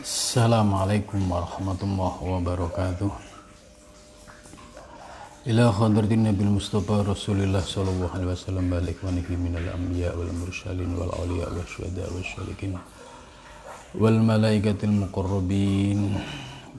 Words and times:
Assalamualaikum 0.00 1.28
warahmatullahi 1.28 2.24
wabarakatuh. 2.24 3.12
Ila 5.44 5.68
khadratin 5.76 6.24
Nabi 6.24 6.48
Mustafa 6.48 7.04
Rasulullah 7.04 7.60
sallallahu 7.60 8.08
alaihi 8.08 8.32
wasallam 8.32 8.72
balik 8.72 8.96
wanihi 9.04 9.36
minal 9.36 9.68
anbiya 9.76 10.16
wal 10.16 10.32
mursalin 10.32 10.96
wal 10.96 11.12
awliya 11.20 11.52
wal 11.52 11.68
syuhada 11.68 12.08
wal 12.08 12.24
syalikin 12.24 12.80
wal 13.92 14.16
malaikatil 14.24 14.88
muqarrabin. 15.04 16.16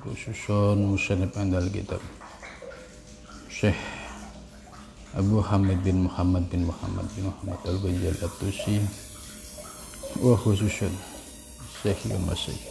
Khususon 0.01 0.81
musanib 0.81 1.29
andal 1.37 1.69
kitab. 1.69 2.01
Syekh 3.53 3.77
Abu 5.13 5.45
Hamid 5.45 5.77
bin 5.85 6.09
Muhammad 6.09 6.49
bin 6.49 6.65
Muhammad 6.65 7.05
bin 7.13 7.29
Muhammad 7.29 7.61
Al-Ghazali 7.69 8.17
At-Tusi. 8.17 8.81
Wa 10.17 10.33
khususon 10.41 10.89
Syekh 11.85 12.09
Masih 12.17 12.70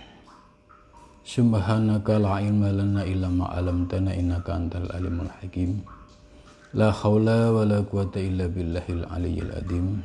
Subhanaka 1.21 2.17
la 2.17 2.41
ilma 2.41 2.73
lana 2.73 3.05
illa 3.05 3.29
ma 3.29 3.45
'allamtana 3.53 4.09
innaka 4.17 4.57
antal 4.57 4.89
alimul 4.89 5.29
hakim. 5.37 5.85
La 6.73 6.89
haula 6.89 7.53
wa 7.53 7.61
la 7.61 7.85
quwata 7.85 8.17
illa 8.17 8.49
billahil 8.49 9.05
aliyyil 9.05 9.53
azim. 9.53 10.01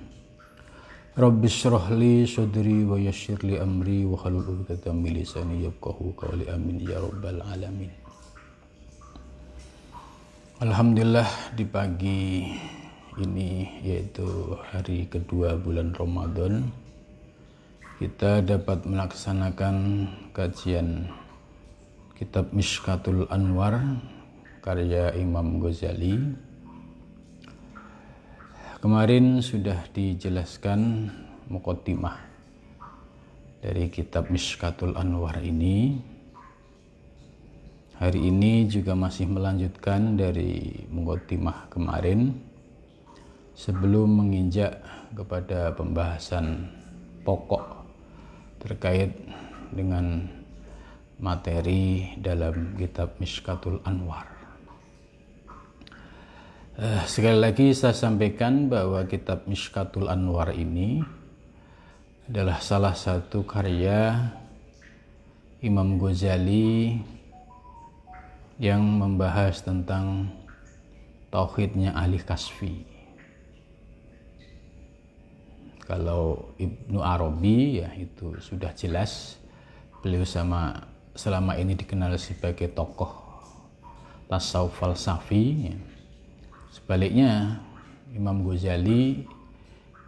Rabbi 1.16 1.48
shrah 1.48 1.88
li 1.96 2.28
sadri 2.28 2.84
wa 2.84 3.00
yassir 3.00 3.40
li 3.40 3.56
amri 3.56 4.04
wa 4.04 4.20
hlul 4.20 4.44
'uqdatam 4.44 5.00
min 5.00 5.16
lisani 5.16 5.64
yafqahu 5.64 6.12
qawli 6.12 6.52
amin 6.52 6.84
ya 6.84 7.00
rabbal 7.00 7.40
alamin. 7.48 7.88
Alhamdulillah 10.60 11.56
di 11.56 11.64
pagi 11.64 12.44
ini 13.16 13.80
yaitu 13.80 14.60
hari 14.68 15.08
kedua 15.08 15.56
bulan 15.56 15.96
Ramadan 15.96 16.68
kita 17.96 18.44
dapat 18.44 18.84
melaksanakan 18.84 19.76
kajian 20.36 21.08
kitab 22.12 22.52
Mishkatul 22.52 23.24
Anwar 23.32 23.80
karya 24.60 25.16
Imam 25.16 25.56
Ghazali. 25.56 26.20
Kemarin 28.84 29.40
sudah 29.40 29.88
dijelaskan 29.96 31.08
mukotimah 31.48 32.20
dari 33.64 33.88
kitab 33.88 34.28
Mishkatul 34.28 34.92
Anwar 34.92 35.40
ini. 35.40 35.96
Hari 37.96 38.28
ini 38.28 38.68
juga 38.68 38.92
masih 38.92 39.24
melanjutkan 39.24 40.20
dari 40.20 40.84
mukotimah 40.92 41.72
kemarin 41.72 42.36
sebelum 43.56 44.20
menginjak 44.20 44.84
kepada 45.16 45.72
pembahasan 45.72 46.68
pokok 47.24 47.85
terkait 48.66 49.14
dengan 49.70 50.26
materi 51.22 52.18
dalam 52.18 52.74
kitab 52.74 53.14
Mishkatul 53.22 53.78
Anwar. 53.86 54.26
Uh, 56.76 57.00
sekali 57.06 57.38
lagi 57.38 57.72
saya 57.72 57.94
sampaikan 57.94 58.66
bahwa 58.66 59.06
kitab 59.06 59.46
Mishkatul 59.46 60.10
Anwar 60.10 60.50
ini 60.50 61.00
adalah 62.26 62.58
salah 62.58 62.98
satu 62.98 63.46
karya 63.46 64.34
Imam 65.62 65.96
Ghazali 65.96 66.98
yang 68.58 68.82
membahas 68.82 69.62
tentang 69.62 70.34
tauhidnya 71.30 71.94
ahli 71.94 72.18
kasfi. 72.18 72.95
Kalau 75.86 76.50
Ibnu 76.58 76.98
Arabi 76.98 77.78
ya 77.78 77.94
itu 77.94 78.34
sudah 78.42 78.74
jelas 78.74 79.38
beliau 80.02 80.26
sama 80.26 80.82
selama 81.14 81.54
ini 81.54 81.78
dikenal 81.78 82.18
sebagai 82.18 82.66
tokoh 82.74 83.14
tasawuf 84.26 84.74
falsafi. 84.82 85.70
Ya. 85.70 85.76
Sebaliknya 86.74 87.62
Imam 88.10 88.42
Ghazali 88.42 89.30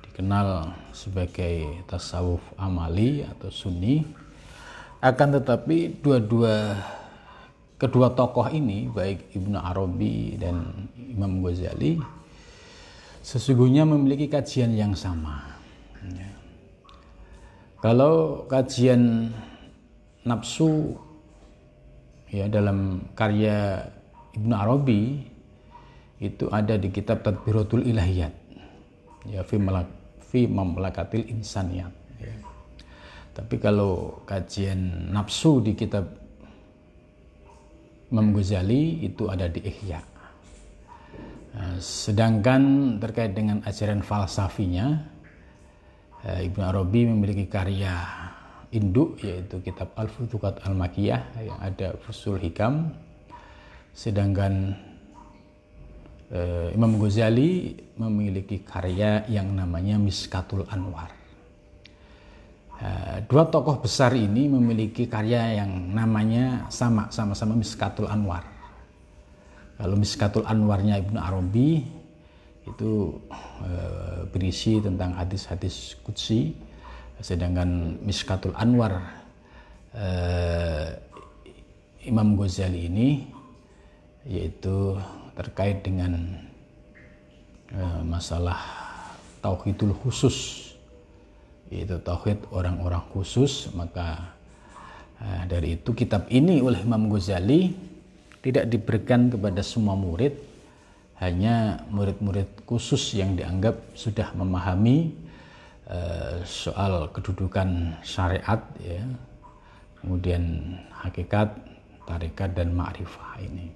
dikenal 0.03 0.75
sebagai 0.91 1.87
tasawuf 1.87 2.43
amali 2.59 3.23
atau 3.23 3.49
sunni. 3.55 4.03
Akan 4.99 5.31
tetapi 5.31 6.03
dua-dua 6.03 6.75
kedua 7.79 8.11
tokoh 8.11 8.51
ini 8.51 8.91
baik 8.91 9.31
Ibnu 9.39 9.55
Arabi 9.55 10.35
dan 10.35 10.91
Imam 10.99 11.39
Ghazali 11.39 12.03
sesungguhnya 13.23 13.87
memiliki 13.87 14.27
kajian 14.27 14.75
yang 14.75 14.99
sama 14.99 15.58
Ya. 16.07 16.31
Kalau 17.79 18.47
kajian 18.47 19.35
nafsu 20.27 20.99
ya 22.31 22.47
dalam 22.51 23.09
karya 23.15 23.87
Ibnu 24.35 24.55
Arabi 24.55 25.25
itu 26.19 26.51
ada 26.51 26.75
di 26.75 26.91
kitab 26.91 27.23
Tadbiratul 27.23 27.87
Ilahiyat 27.87 28.35
ya 29.31 29.47
fi 29.47 29.57
malak 29.59 29.89
fi 30.29 30.45
mamlakatil 30.51 31.25
insaniyat 31.31 31.95
ya. 32.19 32.35
Tapi 33.39 33.57
kalau 33.63 34.23
kajian 34.27 35.11
nafsu 35.15 35.63
di 35.63 35.79
kitab 35.79 36.11
Imam 38.09 38.33
Ghazali 38.35 39.05
itu 39.05 39.29
ada 39.29 39.47
di 39.47 39.61
Ihya. 39.63 40.01
Nah, 41.49 41.77
sedangkan 41.79 42.97
terkait 42.99 43.37
dengan 43.37 43.61
ajaran 43.63 44.01
falsafinya 44.01 45.18
Ibnu 46.27 46.63
Arabi 46.67 47.07
memiliki 47.07 47.47
karya 47.47 47.95
induk 48.75 49.23
yaitu 49.23 49.63
kitab 49.63 49.95
Al-Futuhat 49.95 50.61
Al-Makiyah 50.67 51.23
yang 51.41 51.59
ada 51.63 51.95
Fusul 52.03 52.43
Hikam. 52.43 52.91
Sedangkan 53.95 54.75
uh, 56.31 56.69
Imam 56.75 56.99
Ghazali 56.99 57.75
memiliki 57.99 58.63
karya 58.63 59.27
yang 59.31 59.55
namanya 59.55 59.99
Miskatul 59.99 60.67
Anwar. 60.71 61.11
Uh, 62.79 63.19
dua 63.27 63.47
tokoh 63.51 63.83
besar 63.83 64.15
ini 64.15 64.47
memiliki 64.47 65.11
karya 65.11 65.63
yang 65.63 65.95
namanya 65.95 66.71
sama 66.71 67.11
sama-sama 67.11 67.59
Miskatul 67.59 68.07
Anwar. 68.07 68.47
Kalau 69.79 69.95
Miskatul 69.95 70.47
Anwarnya 70.47 70.99
Ibnu 70.99 71.19
Arabi 71.19 71.98
itu 72.69 73.17
uh, 73.65 74.29
berisi 74.29 74.79
tentang 74.85 75.17
hadis-hadis 75.17 75.97
kutsi 76.05 76.53
sedangkan 77.19 77.99
Miskatul 78.05 78.55
Anwar 78.55 79.03
uh, 79.97 80.87
Imam 82.05 82.39
Ghazali 82.39 82.87
ini 82.87 83.09
yaitu 84.29 84.95
terkait 85.35 85.83
dengan 85.83 86.39
uh, 87.75 88.03
masalah 88.05 88.61
tauhidul 89.41 89.97
khusus. 90.05 90.69
Yaitu 91.69 92.01
tauhid 92.01 92.49
orang-orang 92.49 93.05
khusus 93.13 93.69
maka 93.77 94.33
dari 95.51 95.77
itu 95.77 95.93
kitab 95.93 96.25
ini 96.33 96.65
oleh 96.65 96.81
Imam 96.81 97.13
Ghazali 97.13 97.77
tidak 98.41 98.73
diberikan 98.73 99.29
kepada 99.29 99.61
semua 99.61 99.93
murid 99.93 100.48
hanya 101.19 101.83
murid-murid 101.91 102.63
khusus 102.63 103.19
yang 103.19 103.35
dianggap 103.35 103.75
sudah 103.99 104.31
memahami 104.39 105.11
uh, 105.91 106.47
soal 106.47 107.11
kedudukan 107.11 107.99
syariat 108.07 108.63
ya. 108.79 109.03
Kemudian 109.99 110.79
hakikat 110.95 111.59
tarikat 112.07 112.55
dan 112.55 112.71
ma'rifah 112.71 113.43
ini. 113.43 113.67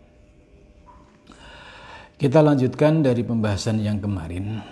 Kita 2.15 2.39
lanjutkan 2.39 3.03
dari 3.03 3.27
pembahasan 3.27 3.83
yang 3.83 3.99
kemarin. 3.99 4.62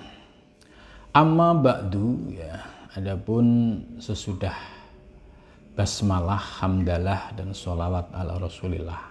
Amma 1.10 1.50
ba'du 1.58 2.30
ya. 2.30 2.54
Adapun 2.94 3.46
sesudah 3.98 4.54
basmalah 5.74 6.38
hamdalah 6.62 7.34
dan 7.34 7.50
sholawat 7.50 8.14
ala 8.14 8.38
rasulillah 8.38 9.09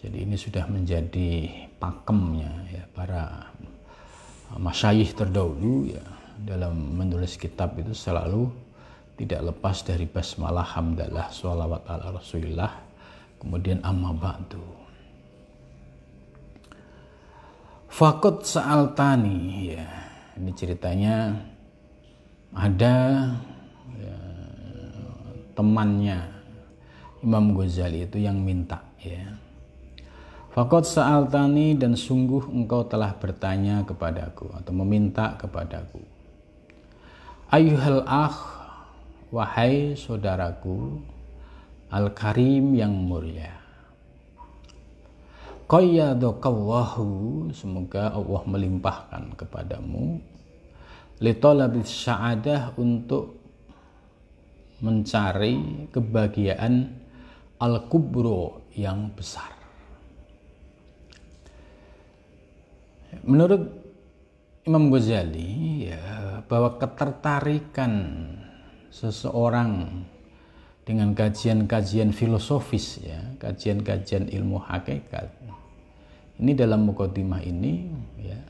jadi 0.00 0.16
ini 0.26 0.36
sudah 0.38 0.64
menjadi 0.66 1.50
pakemnya 1.78 2.50
ya 2.70 2.84
para 2.94 3.50
masyayikh 4.56 5.14
terdahulu 5.14 5.90
ya 5.90 6.04
dalam 6.40 6.98
menulis 6.98 7.38
kitab 7.38 7.78
itu 7.78 7.94
selalu 7.94 8.50
tidak 9.14 9.54
lepas 9.54 9.86
dari 9.86 10.10
basmalah 10.10 10.66
hamdalah 10.66 11.30
sholawat 11.30 11.86
ala 11.86 12.18
rasulillah 12.18 12.94
Kemudian 13.44 13.84
amma 13.84 14.16
ba'du. 14.16 14.64
Fakut 17.92 18.40
sa'altani 18.40 19.38
ya. 19.68 19.84
Ini 20.40 20.50
ceritanya 20.56 21.36
ada 22.56 22.96
ya, 24.00 24.16
temannya 25.52 26.18
Imam 27.20 27.52
Ghazali 27.52 28.08
itu 28.08 28.16
yang 28.16 28.40
minta 28.40 28.80
ya. 29.04 29.28
Fakot 30.54 30.86
sa'altani 30.86 31.74
dan 31.74 31.98
sungguh 31.98 32.46
engkau 32.46 32.86
telah 32.86 33.10
bertanya 33.18 33.82
kepadaku 33.82 34.54
atau 34.54 34.70
meminta 34.70 35.34
kepadaku. 35.34 35.98
Ayuhal 37.50 38.06
akh, 38.06 38.38
wahai 39.34 39.98
saudaraku, 39.98 41.02
al-karim 41.90 42.70
yang 42.70 42.94
mulia. 42.94 43.50
Qayyadakallahu 45.66 47.50
semoga 47.50 48.14
Allah 48.14 48.42
melimpahkan 48.46 49.34
kepadamu. 49.34 50.22
Litolabis 51.18 51.90
sya'adah 51.90 52.78
untuk 52.78 53.42
mencari 54.78 55.90
kebahagiaan 55.90 56.94
al-kubro 57.58 58.70
yang 58.78 59.10
besar 59.18 59.63
menurut 63.22 63.70
Imam 64.64 64.90
Ghazali 64.90 65.86
ya 65.92 66.00
bahwa 66.48 66.80
ketertarikan 66.80 67.92
seseorang 68.90 70.02
dengan 70.84 71.16
kajian-kajian 71.16 72.12
filosofis 72.12 73.00
ya, 73.00 73.20
kajian-kajian 73.40 74.28
ilmu 74.28 74.60
hakikat 74.60 75.32
ini 76.40 76.52
dalam 76.52 76.90
mukaddimah 76.90 77.40
ini 77.46 77.88
ya 78.18 78.40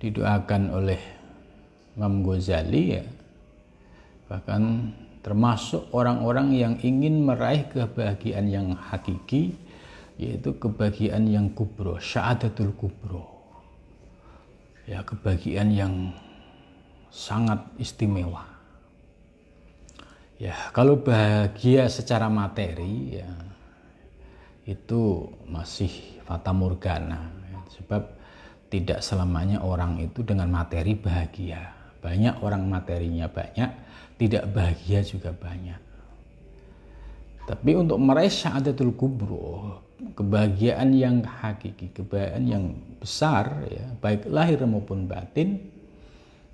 didoakan 0.00 0.62
oleh 0.72 1.00
Imam 1.96 2.24
Ghazali 2.24 2.82
ya 2.96 3.04
bahkan 4.26 4.92
termasuk 5.22 5.90
orang-orang 5.90 6.54
yang 6.54 6.74
ingin 6.82 7.26
meraih 7.26 7.66
kebahagiaan 7.70 8.46
yang 8.46 8.78
hakiki 8.78 9.54
yaitu 10.16 10.56
kebahagiaan 10.56 11.28
yang 11.28 11.46
kubro 11.52 11.98
syahadatul 12.00 12.72
kubro 12.78 13.35
ya 14.86 15.02
kebahagiaan 15.02 15.70
yang 15.74 15.94
sangat 17.10 17.58
istimewa. 17.76 18.46
Ya 20.38 20.54
kalau 20.70 21.00
bahagia 21.00 21.90
secara 21.90 22.30
materi 22.30 23.18
ya 23.20 23.30
itu 24.66 25.30
masih 25.46 25.90
fata 26.26 26.54
morgana. 26.54 27.30
Ya. 27.50 27.58
sebab 27.70 28.02
tidak 28.66 29.02
selamanya 29.02 29.62
orang 29.62 30.02
itu 30.02 30.22
dengan 30.22 30.50
materi 30.50 30.94
bahagia. 30.94 31.74
Banyak 32.02 32.42
orang 32.42 32.66
materinya 32.70 33.26
banyak 33.26 33.70
tidak 34.16 34.44
bahagia 34.54 35.02
juga 35.02 35.34
banyak. 35.34 35.80
Tapi 37.46 37.70
untuk 37.78 38.02
meraih 38.02 38.30
syahadatul 38.30 38.90
kubro 38.98 39.85
kebahagiaan 39.96 40.92
yang 40.92 41.24
hakiki 41.24 41.92
kebahagiaan 41.96 42.44
yang 42.44 42.64
besar 43.00 43.64
ya 43.68 43.86
baik 44.00 44.28
lahir 44.28 44.60
maupun 44.68 45.08
batin 45.08 45.72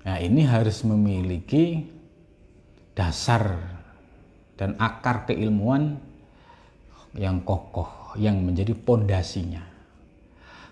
nah 0.03 0.19
ini 0.19 0.47
harus 0.47 0.83
memiliki 0.87 1.83
dasar 2.93 3.59
dan 4.55 4.77
akar 4.77 5.25
keilmuan 5.27 5.97
yang 7.17 7.41
kokoh 7.45 8.17
yang 8.17 8.41
menjadi 8.41 8.73
pondasinya. 8.77 9.61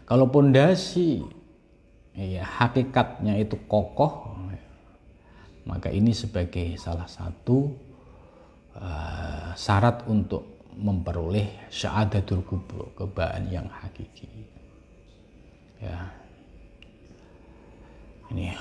Kalau 0.06 0.27
pondasi 0.29 1.24
ya, 2.13 2.44
hakikatnya 2.44 3.39
itu 3.39 3.57
kokoh, 3.65 4.35
maka 5.65 5.89
ini 5.94 6.12
sebagai 6.12 6.75
salah 6.75 7.07
satu 7.07 7.71
uh, 8.75 9.53
syarat 9.56 10.03
untuk 10.09 10.50
memperoleh 10.77 11.68
syahadatul 11.68 12.44
kubro, 12.47 12.91
kebaan 12.95 13.51
yang 13.51 13.68
hakiki. 13.68 14.27
Ya. 15.81 16.13
Ini 18.31 18.56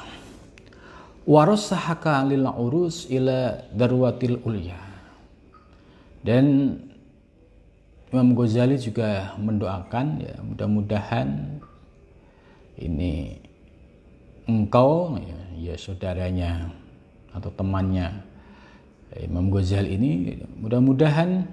warasahaka 1.28 2.26
lil 2.26 2.48
urus 2.48 3.06
ila 3.06 3.62
darwatil 3.70 4.42
ulya. 4.42 4.80
Dan 6.20 6.76
Imam 8.10 8.34
Ghazali 8.34 8.74
juga 8.74 9.38
mendoakan 9.38 10.06
ya 10.18 10.34
mudah-mudahan 10.42 11.62
ini 12.82 13.38
engkau 14.50 15.14
ya, 15.14 15.38
ya 15.70 15.74
saudaranya 15.78 16.74
atau 17.30 17.54
temannya 17.54 18.10
Imam 19.22 19.54
Ghazali 19.54 19.94
ini 19.94 20.42
mudah-mudahan 20.58 21.46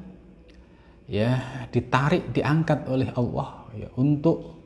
ya 1.07 1.65
ditarik 1.71 2.35
diangkat 2.35 2.83
oleh 2.91 3.09
Allah 3.15 3.67
ya 3.73 3.87
untuk 3.95 4.59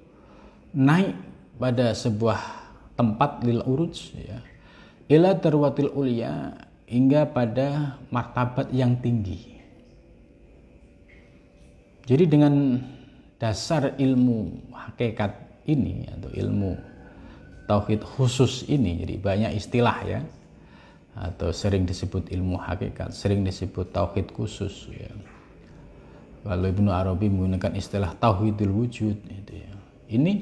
naik 0.74 1.14
pada 1.62 1.94
sebuah 1.94 2.40
tempat 2.98 3.46
lil 3.46 3.62
uruj 3.62 4.18
ya 4.18 4.42
ila 5.10 5.38
darwatil 5.38 5.94
ulia 5.94 6.58
hingga 6.90 7.30
pada 7.30 8.02
martabat 8.10 8.74
yang 8.74 8.98
tinggi 9.00 9.52
jadi 12.06 12.26
dengan 12.26 12.82
dasar 13.38 13.96
ilmu 13.96 14.70
hakikat 14.74 15.64
ini 15.70 16.10
atau 16.10 16.30
ilmu 16.34 16.72
tauhid 17.72 18.04
khusus 18.04 18.68
ini, 18.68 19.00
jadi 19.08 19.16
banyak 19.16 19.52
istilah 19.56 19.98
ya, 20.04 20.20
atau 21.16 21.56
sering 21.56 21.88
disebut 21.88 22.28
ilmu 22.36 22.60
hakikat, 22.60 23.16
sering 23.16 23.48
disebut 23.48 23.96
tauhid 23.96 24.28
khusus 24.36 24.92
ya. 24.92 25.08
Kalau 26.42 26.66
Ibnu 26.66 26.90
Arabi 26.90 27.30
menggunakan 27.30 27.78
istilah 27.78 28.18
tauhidul 28.18 28.74
wujud 28.74 29.18
itu 29.30 29.54
ya. 29.54 29.72
Ini 30.10 30.34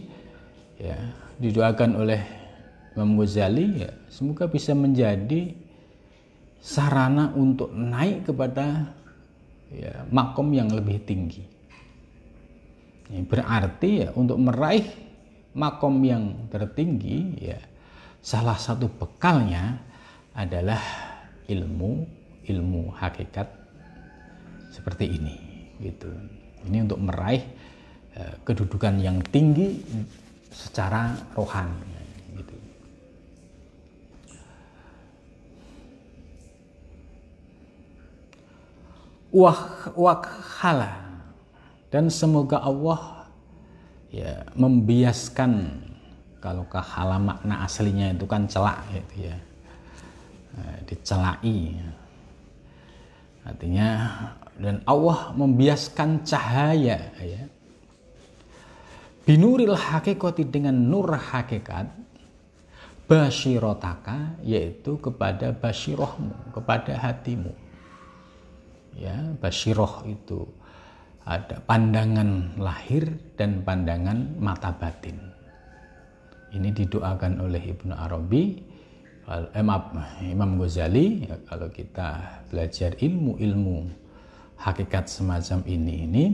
ya 0.79 0.97
didoakan 1.43 1.91
oleh 1.99 2.21
Imam 2.95 3.19
Ghazali 3.19 3.83
ya, 3.83 3.91
semoga 4.07 4.47
bisa 4.47 4.71
menjadi 4.71 5.55
sarana 6.59 7.31
untuk 7.35 7.71
naik 7.75 8.31
kepada 8.31 8.95
ya, 9.71 10.07
makom 10.07 10.51
yang 10.55 10.71
lebih 10.71 11.03
tinggi. 11.03 11.43
Berarti 13.09 14.07
ya 14.07 14.09
untuk 14.15 14.39
meraih 14.39 14.85
makom 15.57 15.99
yang 16.05 16.47
tertinggi 16.47 17.41
ya 17.41 17.59
salah 18.21 18.55
satu 18.55 18.85
bekalnya 18.85 19.81
adalah 20.37 20.79
ilmu 21.49 22.05
ilmu 22.45 22.93
hakikat 22.93 23.49
seperti 24.69 25.09
ini 25.09 25.48
gitu. 25.79 26.11
Ini 26.67 26.83
untuk 26.83 26.99
meraih 26.99 27.43
uh, 28.15 28.35
kedudukan 28.43 28.99
yang 28.99 29.23
tinggi 29.31 29.79
secara 30.51 31.15
rohani 31.33 32.03
gitu. 32.35 32.55
Wah 39.33 39.59
wakhala 39.95 41.09
dan 41.89 42.09
semoga 42.13 42.61
Allah 42.61 43.19
ya 44.09 44.41
membiaskan 44.57 45.85
kalau 46.39 46.65
kahala 46.65 47.19
makna 47.19 47.67
aslinya 47.67 48.15
itu 48.15 48.25
kan 48.25 48.47
celak 48.49 48.79
gitu 48.89 49.29
ya 49.29 49.37
nah, 50.55 50.77
dicelai 50.87 51.77
artinya 53.45 53.87
dan 54.59 54.83
Allah 54.83 55.31
membiaskan 55.33 56.27
cahaya 56.27 57.15
ya 57.17 57.43
binuril 59.23 59.73
hakikati 59.75 60.45
dengan 60.45 60.75
nur 60.75 61.15
hakikat 61.15 61.87
basyirotaka 63.07 64.43
yaitu 64.45 64.99
kepada 64.99 65.55
basyirohmu 65.55 66.53
kepada 66.53 66.93
hatimu 66.99 67.55
ya 68.99 69.15
basyiroh 69.39 70.05
itu 70.05 70.43
ada 71.29 71.61
pandangan 71.61 72.57
lahir 72.57 73.05
dan 73.37 73.61
pandangan 73.61 74.33
mata 74.41 74.73
batin. 74.73 75.13
Ini 76.49 76.73
didoakan 76.73 77.45
oleh 77.45 77.61
Ibnu 77.61 77.93
Arabi, 77.93 78.57
eh, 79.29 79.61
maaf, 79.61 79.93
Imam 80.25 80.57
Ghazali. 80.57 81.29
Ya, 81.29 81.37
kalau 81.45 81.69
kita 81.69 82.41
belajar 82.49 82.97
ilmu-ilmu 82.97 84.08
hakikat 84.59 85.07
semacam 85.07 85.63
ini, 85.65 85.95
ini 86.05 86.25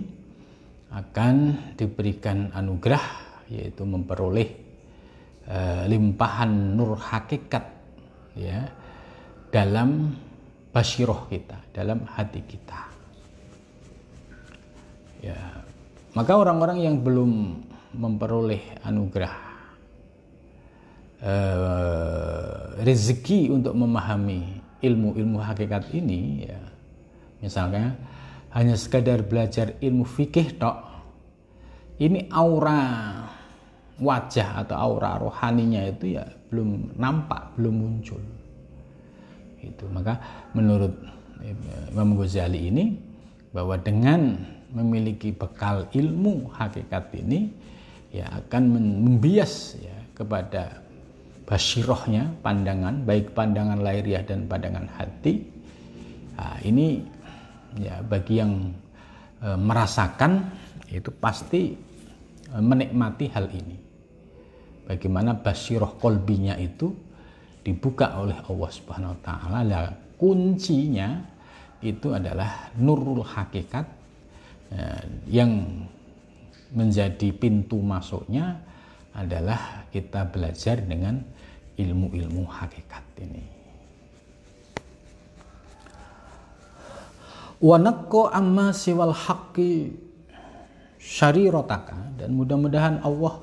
akan 0.91 1.36
diberikan 1.77 2.50
anugerah 2.51 3.24
yaitu 3.53 3.86
memperoleh 3.86 4.50
eh, 5.46 5.84
limpahan 5.86 6.50
nur 6.74 6.98
hakikat 6.98 7.65
ya 8.34 8.65
dalam 9.53 10.12
basyiroh 10.74 11.29
kita, 11.29 11.55
dalam 11.72 12.03
hati 12.10 12.41
kita. 12.44 12.96
Maka 16.15 16.32
orang-orang 16.32 16.79
yang 16.79 16.96
belum 17.03 17.60
memperoleh 17.91 18.79
anugerah 18.88 19.36
uh, 21.20 22.79
rezeki 22.79 23.51
untuk 23.51 23.75
memahami 23.75 24.63
ilmu-ilmu 24.79 25.44
hakikat 25.44 25.91
ini 25.91 26.48
ya 26.48 26.62
misalnya 27.44 28.00
hanya 28.56 28.80
sekadar 28.80 29.22
belajar 29.28 29.76
ilmu 29.84 30.08
fikih 30.08 30.56
tok. 30.56 30.80
Ini 32.00 32.32
aura 32.32 32.84
wajah 34.00 34.64
atau 34.64 34.76
aura 34.76 35.20
rohaninya 35.20 35.88
itu 35.92 36.16
ya 36.16 36.24
belum 36.52 36.96
nampak 36.96 37.56
belum 37.60 37.76
muncul. 37.76 38.20
Itu 39.60 39.92
maka 39.92 40.20
menurut 40.56 40.92
Imam 41.92 42.16
Ghazali 42.16 42.72
ini 42.72 42.96
bahwa 43.52 43.76
dengan 43.80 44.40
memiliki 44.72 45.32
bekal 45.32 45.88
ilmu 45.92 46.52
hakikat 46.52 47.12
ini 47.16 47.48
ya 48.12 48.28
akan 48.44 48.64
membias 49.04 49.80
ya 49.80 49.96
kepada 50.16 50.84
basirohnya 51.48 52.32
pandangan 52.44 53.04
baik 53.04 53.32
pandangan 53.32 53.80
lahiriah 53.84 54.24
dan 54.24 54.48
pandangan 54.48 54.88
hati. 54.96 55.44
Nah, 56.36 56.60
ini 56.68 57.14
ya 57.79 58.01
bagi 58.03 58.39
yang 58.39 58.72
e, 59.39 59.50
merasakan 59.55 60.51
itu 60.91 61.10
pasti 61.15 61.75
e, 62.50 62.55
menikmati 62.58 63.25
hal 63.32 63.48
ini 63.51 63.77
bagaimana 64.86 65.36
basiroh 65.36 65.98
kolbinya 65.98 66.55
itu 66.60 66.91
dibuka 67.65 68.22
oleh 68.22 68.38
Allah 68.46 68.70
Subhanahu 68.72 69.13
wa 69.17 69.22
taala 69.24 69.79
kuncinya 70.15 71.24
itu 71.82 72.13
adalah 72.13 72.72
nurul 72.79 73.25
hakikat 73.25 74.05
Eh, 74.75 75.03
yang 75.29 75.62
menjadi 76.75 77.29
pintu 77.32 77.79
masuknya 77.79 78.60
adalah 79.13 79.88
kita 79.94 80.27
belajar 80.27 80.82
dengan 80.82 81.24
ilmu-ilmu 81.79 82.44
hakikat 82.50 83.05
ini. 83.24 83.55
Wanakko 87.64 88.32
amma 88.32 88.76
siwal 88.76 89.16
haqqi 89.16 89.96
syarirotaka 91.00 92.20
dan 92.20 92.36
mudah-mudahan 92.36 93.00
Allah 93.06 93.40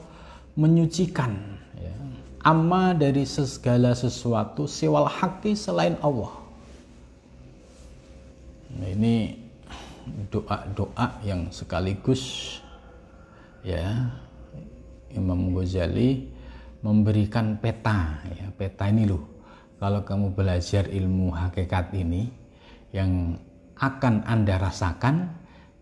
menyucikan 0.59 1.33
ya, 1.81 1.95
amma 2.45 2.93
dari 2.93 3.25
segala 3.25 3.97
sesuatu 3.97 4.69
siwal 4.69 5.09
haqqi 5.09 5.57
selain 5.57 5.97
Allah. 6.05 6.33
Nah, 8.73 8.89
ini 8.89 9.37
doa-doa 10.33 11.23
yang 11.23 11.49
sekaligus 11.55 12.57
ya 13.63 14.11
Imam 15.15 15.55
Ghazali 15.55 16.27
memberikan 16.83 17.61
peta 17.63 18.19
ya 18.35 18.51
peta 18.51 18.91
ini 18.91 19.07
loh 19.07 19.23
kalau 19.79 20.03
kamu 20.03 20.35
belajar 20.35 20.91
ilmu 20.91 21.31
hakikat 21.31 21.95
ini 21.95 22.27
yang 22.91 23.39
akan 23.79 24.27
Anda 24.29 24.59
rasakan 24.61 25.31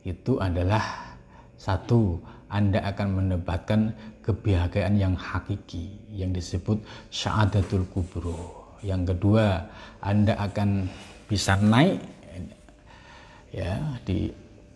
itu 0.07 0.41
adalah 0.41 1.17
satu 1.61 2.21
Anda 2.51 2.83
akan 2.91 3.09
mendapatkan 3.21 3.81
kebahagiaan 4.25 4.97
yang 4.97 5.15
hakiki 5.15 6.11
yang 6.15 6.35
disebut 6.35 6.81
syahadatul 7.13 7.87
kubro. 7.91 8.75
Yang 8.81 9.15
kedua 9.15 9.69
Anda 10.01 10.35
akan 10.41 10.89
bisa 11.29 11.55
naik 11.61 12.01
ya 13.51 13.99
di 14.07 14.31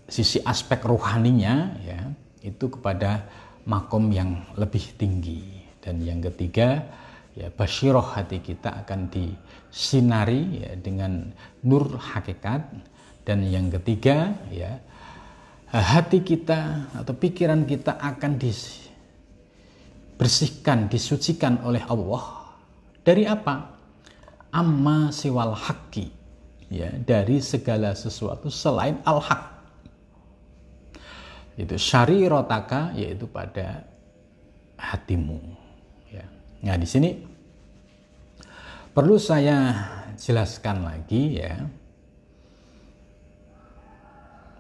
sisi 0.05 0.43
aspek 0.45 0.85
rohaninya 0.85 1.73
ya 1.83 2.01
itu 2.45 2.69
kepada 2.69 3.25
makom 3.65 4.13
yang 4.13 4.45
lebih 4.61 4.95
tinggi. 5.01 5.65
Dan 5.81 6.05
yang 6.05 6.21
ketiga 6.21 6.85
ya 7.37 7.49
basyiroh 7.53 8.05
hati 8.05 8.41
kita 8.41 8.85
akan 8.85 9.09
disinari 9.09 10.65
ya, 10.65 10.71
dengan 10.81 11.33
nur 11.65 11.97
hakikat 11.97 12.61
dan 13.25 13.41
yang 13.45 13.71
ketiga 13.73 14.35
ya 14.53 14.81
hati 15.75 16.23
kita 16.23 16.87
atau 16.95 17.15
pikiran 17.17 17.67
kita 17.67 17.99
akan 17.99 18.39
dibersihkan 18.39 20.87
disucikan 20.87 21.59
oleh 21.67 21.83
Allah 21.89 22.23
dari 23.03 23.27
apa 23.27 23.75
amma 24.55 25.11
siwal 25.11 25.59
haqqi 25.59 26.07
ya 26.71 26.95
dari 26.95 27.43
segala 27.43 27.99
sesuatu 27.99 28.47
selain 28.49 29.03
al-haq. 29.03 29.55
Itu 31.55 31.79
syari 31.79 32.27
rotaka 32.27 32.91
yaitu 32.99 33.31
pada 33.31 33.87
hatimu. 34.75 35.39
Ya. 36.11 36.27
Nah 36.67 36.77
di 36.79 36.87
sini 36.87 37.15
perlu 38.91 39.19
saya 39.19 39.75
jelaskan 40.19 40.83
lagi 40.83 41.39
ya. 41.39 41.55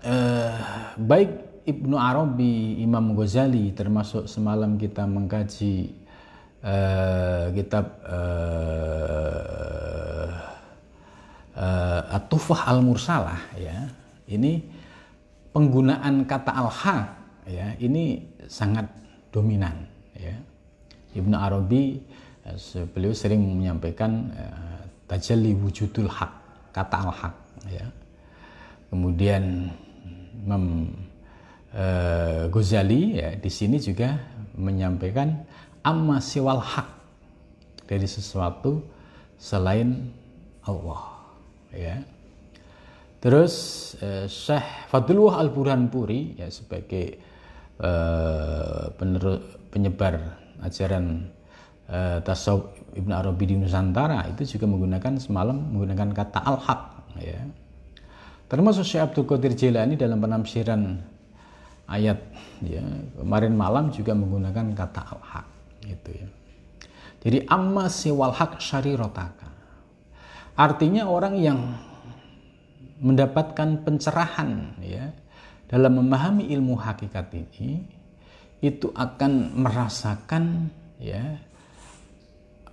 Eh, 0.04 0.52
baik 1.00 1.32
Ibnu 1.64 1.96
Arabi, 1.96 2.76
Imam 2.84 3.16
Ghazali 3.16 3.72
termasuk 3.72 4.28
semalam 4.28 4.76
kita 4.76 5.08
mengkaji 5.08 5.96
eh, 6.60 7.46
kitab 7.56 8.04
eh, 8.04 8.44
uh, 11.56 12.16
At-Tufah 12.20 12.68
Al-Mursalah 12.68 13.56
ya. 13.56 13.88
Ini 14.28 14.60
penggunaan 15.56 16.28
kata 16.28 16.52
al-haq 16.52 17.04
ya, 17.48 17.72
ini 17.80 18.28
sangat 18.44 18.84
dominan 19.32 19.88
ya. 20.20 20.36
Ibnu 21.16 21.32
Arabi 21.32 21.96
uh, 22.44 22.84
beliau 22.92 23.16
sering 23.16 23.40
menyampaikan 23.40 24.28
uh, 24.36 24.84
tajalli 25.08 25.56
wujudul 25.56 26.12
haq, 26.12 26.32
kata 26.76 27.08
al-haq 27.08 27.34
ya. 27.72 27.88
Kemudian 28.92 29.72
Imam 30.44 30.92
uh, 31.72 32.46
Ghazali 32.52 33.16
ya 33.16 33.32
di 33.34 33.48
sini 33.48 33.80
juga 33.80 34.20
menyampaikan 34.54 35.42
amma 35.80 36.20
siwal 36.20 36.60
haq 36.60 36.88
dari 37.84 38.08
sesuatu 38.08 38.84
selain 39.36 40.08
Allah 40.64 41.02
ya. 41.74 41.96
Terus 43.24 43.54
eh, 44.04 44.28
Syekh 44.28 44.92
Fadlullah 44.92 45.40
Al 45.40 45.48
Burhanpuri 45.48 46.36
ya 46.36 46.48
sebagai 46.52 47.16
eh, 47.80 48.84
penerus, 49.00 49.40
penyebar 49.72 50.20
ajaran 50.60 51.32
eh, 51.88 52.20
tasawuf 52.20 52.68
Ibn 52.92 53.10
Arabi 53.16 53.44
di 53.48 53.56
Nusantara 53.56 54.28
itu 54.28 54.56
juga 54.56 54.68
menggunakan 54.68 55.16
semalam 55.16 55.56
menggunakan 55.72 56.12
kata 56.12 56.40
al-haq 56.44 56.80
ya. 57.18 57.40
Termasuk 58.48 58.84
Syekh 58.84 59.02
Abdul 59.02 59.26
Qadir 59.26 59.52
Jilani 59.56 59.96
dalam 59.96 60.20
penafsiran 60.20 61.00
ayat 61.88 62.20
ya 62.64 62.84
kemarin 63.20 63.54
malam 63.56 63.92
juga 63.92 64.12
menggunakan 64.12 64.72
kata 64.72 65.00
al-haq 65.16 65.46
gitu 65.84 66.10
ya. 66.12 66.28
Jadi 67.24 67.38
amma 67.48 67.88
siwal 67.88 68.36
haq 68.36 68.60
syarirotaka 68.60 69.54
Artinya 70.54 71.10
orang 71.10 71.34
yang 71.40 71.58
mendapatkan 73.02 73.82
pencerahan 73.82 74.78
ya 74.78 75.10
dalam 75.66 75.98
memahami 75.98 76.46
ilmu 76.54 76.78
hakikat 76.78 77.26
ini 77.34 77.82
itu 78.62 78.94
akan 78.94 79.58
merasakan 79.58 80.70
ya 81.02 81.42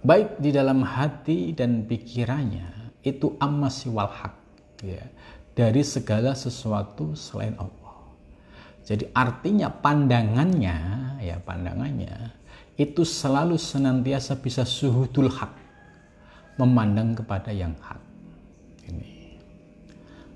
baik 0.05 0.37
di 0.37 0.53
dalam 0.53 0.85
hati 0.85 1.57
dan 1.57 1.89
pikirannya 1.89 2.93
itu 3.01 3.33
amasiwal 3.41 4.13
hak 4.13 4.35
ya 4.85 5.01
dari 5.51 5.83
segala 5.83 6.31
sesuatu 6.33 7.13
selain 7.13 7.55
Allah. 7.59 8.11
Jadi 8.81 9.07
artinya 9.13 9.69
pandangannya 9.69 10.77
ya 11.21 11.37
pandangannya 11.39 12.33
itu 12.79 13.05
selalu 13.05 13.59
senantiasa 13.59 14.41
bisa 14.41 14.65
suhudul 14.65 15.29
hak 15.29 15.53
memandang 16.57 17.13
kepada 17.13 17.53
yang 17.53 17.77
hak. 17.77 18.01
Ini. 18.89 19.11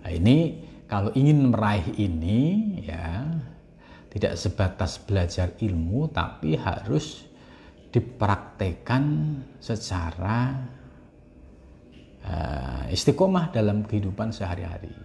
Nah, 0.06 0.12
ini 0.14 0.38
kalau 0.86 1.10
ingin 1.18 1.50
meraih 1.50 1.90
ini 1.98 2.42
ya 2.86 3.26
tidak 4.14 4.38
sebatas 4.38 5.02
belajar 5.02 5.58
ilmu 5.60 6.08
tapi 6.14 6.56
harus 6.56 7.26
dipraktekkan 7.90 9.04
secara 9.60 10.56
uh, 12.24 12.84
istiqomah 12.92 13.52
dalam 13.52 13.84
kehidupan 13.84 14.30
sehari-hari. 14.30 15.05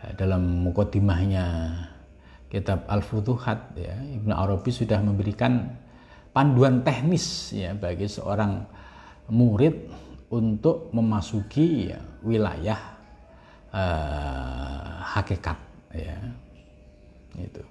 Uh, 0.00 0.12
dalam 0.16 0.64
mukodimahnya 0.64 1.76
kitab 2.48 2.88
Al-Futuhat 2.88 3.76
ya, 3.76 4.00
Ibnu 4.00 4.32
Arabi 4.32 4.72
sudah 4.72 4.96
memberikan 5.04 5.76
panduan 6.32 6.80
teknis 6.80 7.52
ya 7.52 7.76
bagi 7.76 8.08
seorang 8.08 8.64
murid 9.28 9.92
untuk 10.32 10.88
memasuki 10.96 11.92
ya, 11.92 12.00
wilayah 12.24 12.80
uh, 13.76 15.04
hakikat 15.04 15.58
ya 15.92 16.16
itu. 17.36 17.62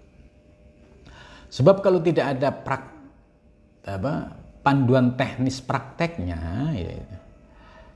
Sebab 1.49 1.81
kalau 1.81 1.97
tidak 2.05 2.37
ada 2.37 2.53
prak, 2.53 2.83
apa, 3.89 4.37
panduan 4.61 5.17
teknis 5.17 5.65
prakteknya, 5.65 6.37
ya, 6.77 6.93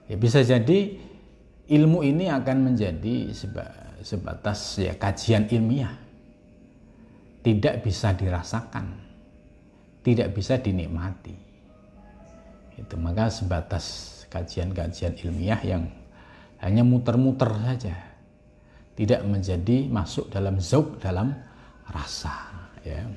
ya 0.09 0.15
bisa 0.17 0.41
jadi 0.41 0.97
ilmu 1.69 2.01
ini 2.01 2.33
akan 2.33 2.73
menjadi 2.73 3.29
sebatas 4.03 4.77
ya 4.77 4.93
kajian 5.00 5.48
ilmiah, 5.48 5.95
tidak 7.41 7.81
bisa 7.81 8.12
dirasakan, 8.12 9.00
tidak 10.03 10.36
bisa 10.36 10.60
dinikmati. 10.60 11.33
Itu 12.75 13.00
maka 13.00 13.31
sebatas 13.31 14.12
kajian-kajian 14.27 15.15
ilmiah 15.24 15.62
yang 15.63 15.88
hanya 16.60 16.83
muter-muter 16.83 17.48
saja, 17.63 17.95
tidak 19.00 19.24
menjadi 19.24 19.88
masuk 19.88 20.27
dalam 20.27 20.60
zauk 20.60 21.00
dalam 21.00 21.31
rasa. 21.88 22.33
Ya. 22.83 23.07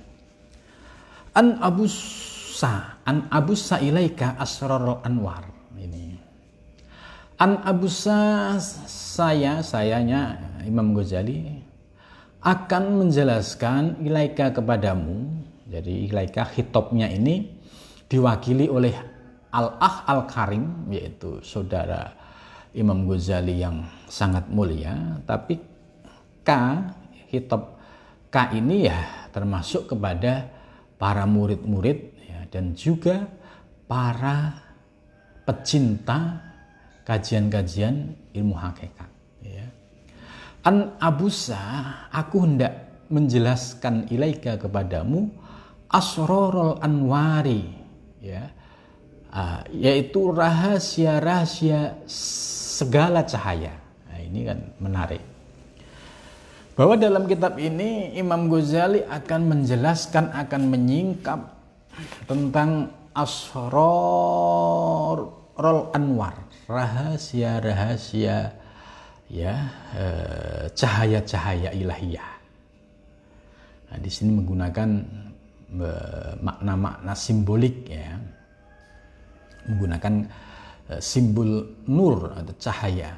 An 1.34 1.58
Abu 1.60 1.90
Sa, 1.90 3.02
An 3.04 3.28
Abu 3.28 3.52
Sa 3.58 3.82
ilaika 3.82 4.38
asrarul 4.40 5.02
anwar. 5.04 5.44
Ini. 5.76 6.25
An 7.36 7.60
Abu 7.68 7.84
Sa 7.92 8.56
saya, 8.88 9.60
sayanya 9.60 10.40
Imam 10.64 10.96
Ghazali 10.96 11.60
akan 12.40 13.04
menjelaskan 13.04 14.00
ilaika 14.00 14.56
kepadamu. 14.56 15.36
Jadi 15.68 16.08
ilaika 16.08 16.48
hitopnya 16.48 17.12
ini 17.12 17.44
diwakili 18.08 18.72
oleh 18.72 18.96
Al-Ah 19.52 20.08
Al-Karim 20.08 20.88
yaitu 20.88 21.44
saudara 21.44 22.16
Imam 22.72 23.04
Ghazali 23.04 23.60
yang 23.60 23.84
sangat 24.08 24.48
mulia 24.48 25.20
tapi 25.28 25.60
K 26.40 26.50
hitop 27.28 27.76
K 28.32 28.56
ini 28.56 28.88
ya 28.88 29.28
termasuk 29.28 29.92
kepada 29.92 30.48
para 30.96 31.28
murid-murid 31.28 31.98
ya, 32.32 32.48
dan 32.48 32.72
juga 32.72 33.28
para 33.84 34.56
pecinta 35.44 36.45
kajian-kajian 37.06 38.18
ilmu 38.34 38.58
hakikat 38.58 39.06
ya. 39.46 39.66
An 40.66 40.98
abusa 40.98 41.58
aku 42.10 42.42
hendak 42.42 43.06
menjelaskan 43.06 44.10
ilaika 44.10 44.58
kepadamu 44.58 45.30
asrorul 45.86 46.82
anwari 46.82 47.62
ya 48.18 48.50
uh, 49.30 49.62
yaitu 49.70 50.34
rahasia-rahasia 50.34 52.02
segala 52.10 53.22
cahaya. 53.22 53.78
Nah, 54.10 54.18
ini 54.18 54.42
kan 54.42 54.58
menarik. 54.82 55.36
Bahwa 56.76 56.92
dalam 57.00 57.24
kitab 57.24 57.56
ini 57.56 58.12
Imam 58.20 58.52
Ghazali 58.52 59.00
akan 59.00 59.48
menjelaskan, 59.48 60.28
akan 60.28 60.62
menyingkap 60.68 61.56
tentang 62.28 62.92
asror 63.16 65.32
anwar, 65.96 66.36
rahasia-rahasia 66.66 68.52
ya 69.26 69.54
eh, 69.94 70.64
cahaya-cahaya 70.70 71.70
ilahiyah. 71.74 72.30
Nah, 73.86 73.98
di 74.02 74.10
sini 74.10 74.34
menggunakan 74.34 74.90
eh, 75.74 76.32
makna-makna 76.42 77.14
simbolik 77.14 77.86
ya 77.90 78.36
menggunakan 79.66 80.14
uh, 80.90 81.00
simbol 81.02 81.82
nur 81.90 82.30
atau 82.32 82.54
cahaya. 82.56 83.10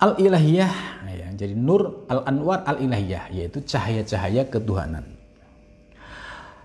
Al 0.00 0.16
ilahiyah 0.16 0.72
ya, 1.12 1.28
jadi 1.36 1.52
nur 1.52 2.08
al 2.08 2.24
anwar 2.24 2.64
al 2.64 2.80
ilahiyah 2.80 3.28
yaitu 3.36 3.60
cahaya-cahaya 3.60 4.48
ketuhanan. 4.48 5.04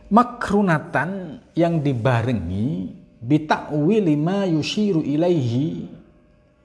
Makrunatan 0.08 1.42
yang 1.58 1.84
dibarengi 1.84 2.96
bitakwil 3.22 4.04
lima 4.04 4.48
yushiru 4.48 5.04
ilaihi 5.04 5.88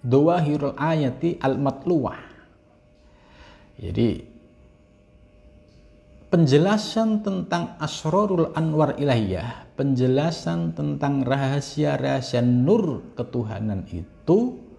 dawahirul 0.00 0.76
ayati 0.76 1.36
al 1.40 1.60
matluwah. 1.60 2.18
Jadi 3.80 4.22
penjelasan 6.28 7.24
tentang 7.24 7.74
asrorul 7.80 8.52
anwar 8.54 8.94
ilahiyah, 9.00 9.72
penjelasan 9.74 10.76
tentang 10.76 11.24
rahasia-rahasia 11.24 12.44
nur 12.44 13.16
ketuhanan 13.16 13.88
itu 13.88 14.70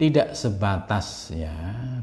tidak 0.00 0.32
sebatas 0.32 1.28
ya 1.28 1.52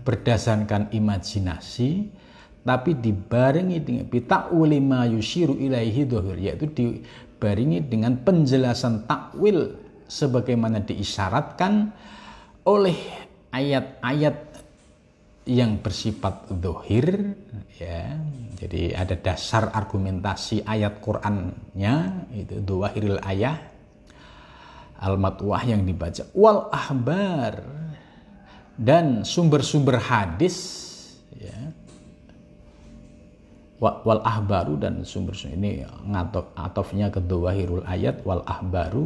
berdasarkan 0.06 0.94
imajinasi 0.94 2.14
tapi 2.62 2.94
dibarengi 2.94 3.82
dengan 3.82 4.06
bitakwil 4.06 4.78
ma 4.84 5.10
yushiru 5.10 5.58
ilaihi 5.58 6.06
dohir 6.06 6.38
yaitu 6.38 7.02
dibarengi 7.38 7.86
dengan 7.86 8.18
penjelasan 8.18 9.06
takwil 9.06 9.78
sebagaimana 10.10 10.82
diisyaratkan 10.82 11.94
oleh 12.66 12.98
ayat-ayat 13.54 14.38
yang 15.46 15.78
bersifat 15.78 16.50
dohir 16.58 17.38
ya. 17.78 18.18
Jadi 18.58 18.90
ada 18.90 19.14
dasar 19.14 19.70
argumentasi 19.70 20.66
ayat 20.66 20.98
Qurannya 20.98 22.26
itu 22.34 22.58
dohiril 22.58 23.22
ayah 23.22 23.62
al-matwah 24.98 25.62
yang 25.62 25.86
dibaca 25.86 26.26
wal 26.34 26.74
ahbar 26.74 27.62
dan 28.74 29.22
sumber-sumber 29.22 30.02
hadis 30.02 30.87
wal 33.78 34.22
ahbaru 34.26 34.78
dan 34.82 35.06
sumber-sumber 35.06 35.54
ini 35.58 35.86
ngatof 35.86 36.50
atofnya 36.58 37.14
ke 37.14 37.22
dohirul 37.22 37.86
ayat 37.86 38.26
wal 38.26 38.42
ahbaru 38.42 39.06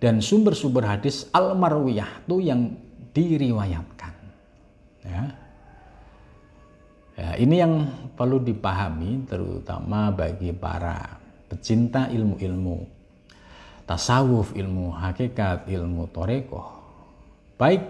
dan 0.00 0.24
sumber-sumber 0.24 0.84
hadis 0.84 1.28
al 1.36 1.52
marwiyah 1.52 2.24
itu 2.24 2.36
yang 2.40 2.72
diriwayatkan 3.12 4.16
Ya. 5.06 5.22
ya, 7.14 7.30
ini 7.38 7.62
yang 7.62 7.86
perlu 8.18 8.42
dipahami 8.42 9.22
terutama 9.22 10.10
bagi 10.10 10.50
para 10.50 11.22
pecinta 11.46 12.10
ilmu-ilmu 12.10 12.82
tasawuf, 13.86 14.50
ilmu 14.58 14.90
hakikat, 14.98 15.70
ilmu 15.70 16.10
torekoh. 16.10 16.66
Baik 17.54 17.86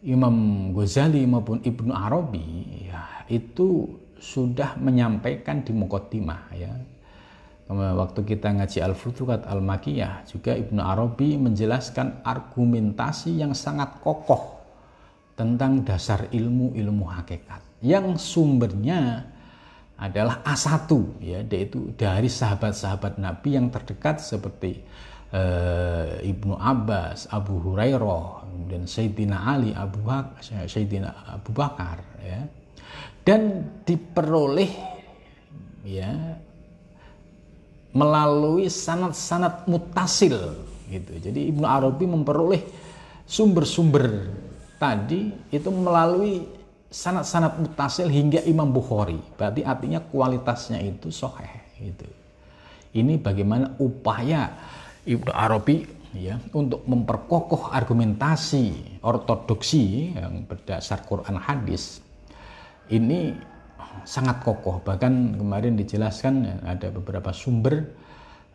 Imam 0.00 0.72
Ghazali 0.72 1.28
maupun 1.28 1.60
Ibnu 1.60 1.92
Arabi 1.92 2.88
ya, 2.88 3.28
itu 3.28 4.00
sudah 4.24 4.80
menyampaikan 4.80 5.60
di 5.60 5.76
Muqaddimah 5.76 6.42
ya. 6.56 6.72
Waktu 7.68 8.20
kita 8.28 8.52
ngaji 8.52 8.80
Al-Futuhat 8.84 9.48
Al-Makiyah 9.48 10.28
juga 10.28 10.52
Ibnu 10.52 10.80
Arabi 10.84 11.40
menjelaskan 11.40 12.20
argumentasi 12.24 13.40
yang 13.40 13.56
sangat 13.56 14.04
kokoh 14.04 14.60
tentang 15.32 15.80
dasar 15.80 16.28
ilmu-ilmu 16.28 17.08
hakikat 17.08 17.64
yang 17.84 18.16
sumbernya 18.16 19.28
adalah 20.00 20.42
A1 20.42 20.90
ya 21.22 21.40
yaitu 21.44 21.92
dari 21.94 22.26
sahabat-sahabat 22.28 23.20
Nabi 23.20 23.56
yang 23.56 23.70
terdekat 23.70 24.18
seperti 24.20 24.82
uh, 25.30 26.18
Ibnu 26.18 26.58
Abbas, 26.58 27.30
Abu 27.30 27.60
Hurairah, 27.62 28.44
dan 28.70 28.86
Sayyidina 28.88 29.38
Ali, 29.54 29.70
Abu 29.74 30.02
Bakar, 30.02 30.40
Sayyidina 30.42 31.14
Abu 31.30 31.50
Bakar 31.54 32.02
ya. 32.22 32.42
Dan 33.24 33.64
diperoleh 33.88 34.72
ya 35.84 36.12
melalui 37.94 38.68
sanat-sanat 38.68 39.64
mutasil 39.64 40.36
gitu. 40.92 41.12
Jadi 41.16 41.48
Ibnu 41.54 41.64
Arabi 41.64 42.04
memperoleh 42.04 42.62
sumber-sumber 43.24 44.28
tadi 44.76 45.32
itu 45.48 45.68
melalui 45.72 46.44
sanat-sanat 46.92 47.56
mutasil 47.64 48.12
hingga 48.12 48.44
Imam 48.44 48.68
Bukhari. 48.68 49.16
Berarti 49.40 49.64
artinya 49.64 50.04
kualitasnya 50.04 50.82
itu 50.84 51.08
soheh. 51.08 51.72
Gitu. 51.80 52.06
Ini 52.94 53.18
bagaimana 53.18 53.74
upaya 53.80 54.52
Ibnu 55.08 55.32
Arabi 55.32 55.82
ya 56.14 56.38
untuk 56.54 56.86
memperkokoh 56.86 57.74
argumentasi 57.74 59.00
ortodoksi 59.02 60.14
yang 60.14 60.46
berdasar 60.46 61.02
Quran 61.02 61.34
hadis 61.42 62.03
ini 62.92 63.36
sangat 64.04 64.44
kokoh 64.44 64.84
bahkan 64.84 65.38
kemarin 65.38 65.78
dijelaskan 65.78 66.64
ada 66.66 66.92
beberapa 66.92 67.32
sumber 67.32 67.84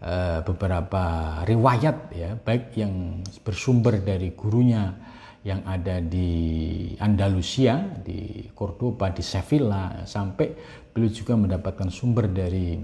eh, 0.03 0.39
beberapa 0.45 1.03
riwayat 1.47 1.97
ya 2.13 2.35
baik 2.37 2.75
yang 2.77 3.23
bersumber 3.41 3.97
dari 4.03 4.35
gurunya 4.35 4.93
yang 5.39 5.63
ada 5.63 6.03
di 6.03 6.91
Andalusia, 6.99 7.79
di 8.03 8.51
Cordoba, 8.51 9.07
di 9.07 9.23
Sevilla, 9.23 10.03
sampai 10.03 10.51
beliau 10.91 11.11
juga 11.15 11.39
mendapatkan 11.39 11.87
sumber 11.87 12.27
dari 12.27 12.75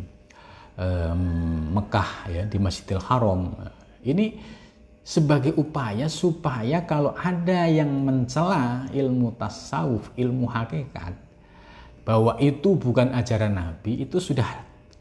Mekah 1.71 2.11
ya 2.27 2.43
di 2.47 2.59
Masjidil 2.59 2.99
Haram. 2.99 3.47
Ini 4.03 4.35
sebagai 5.05 5.55
upaya 5.55 6.11
supaya 6.11 6.83
kalau 6.83 7.15
ada 7.15 7.63
yang 7.69 7.87
mencela 8.03 8.83
ilmu 8.91 9.35
tasawuf, 9.39 10.11
ilmu 10.19 10.49
hakikat, 10.51 11.15
bahwa 12.05 12.37
itu 12.37 12.77
bukan 12.77 13.11
ajaran 13.17 13.57
Nabi 13.57 14.05
itu 14.05 14.21
sudah 14.21 14.45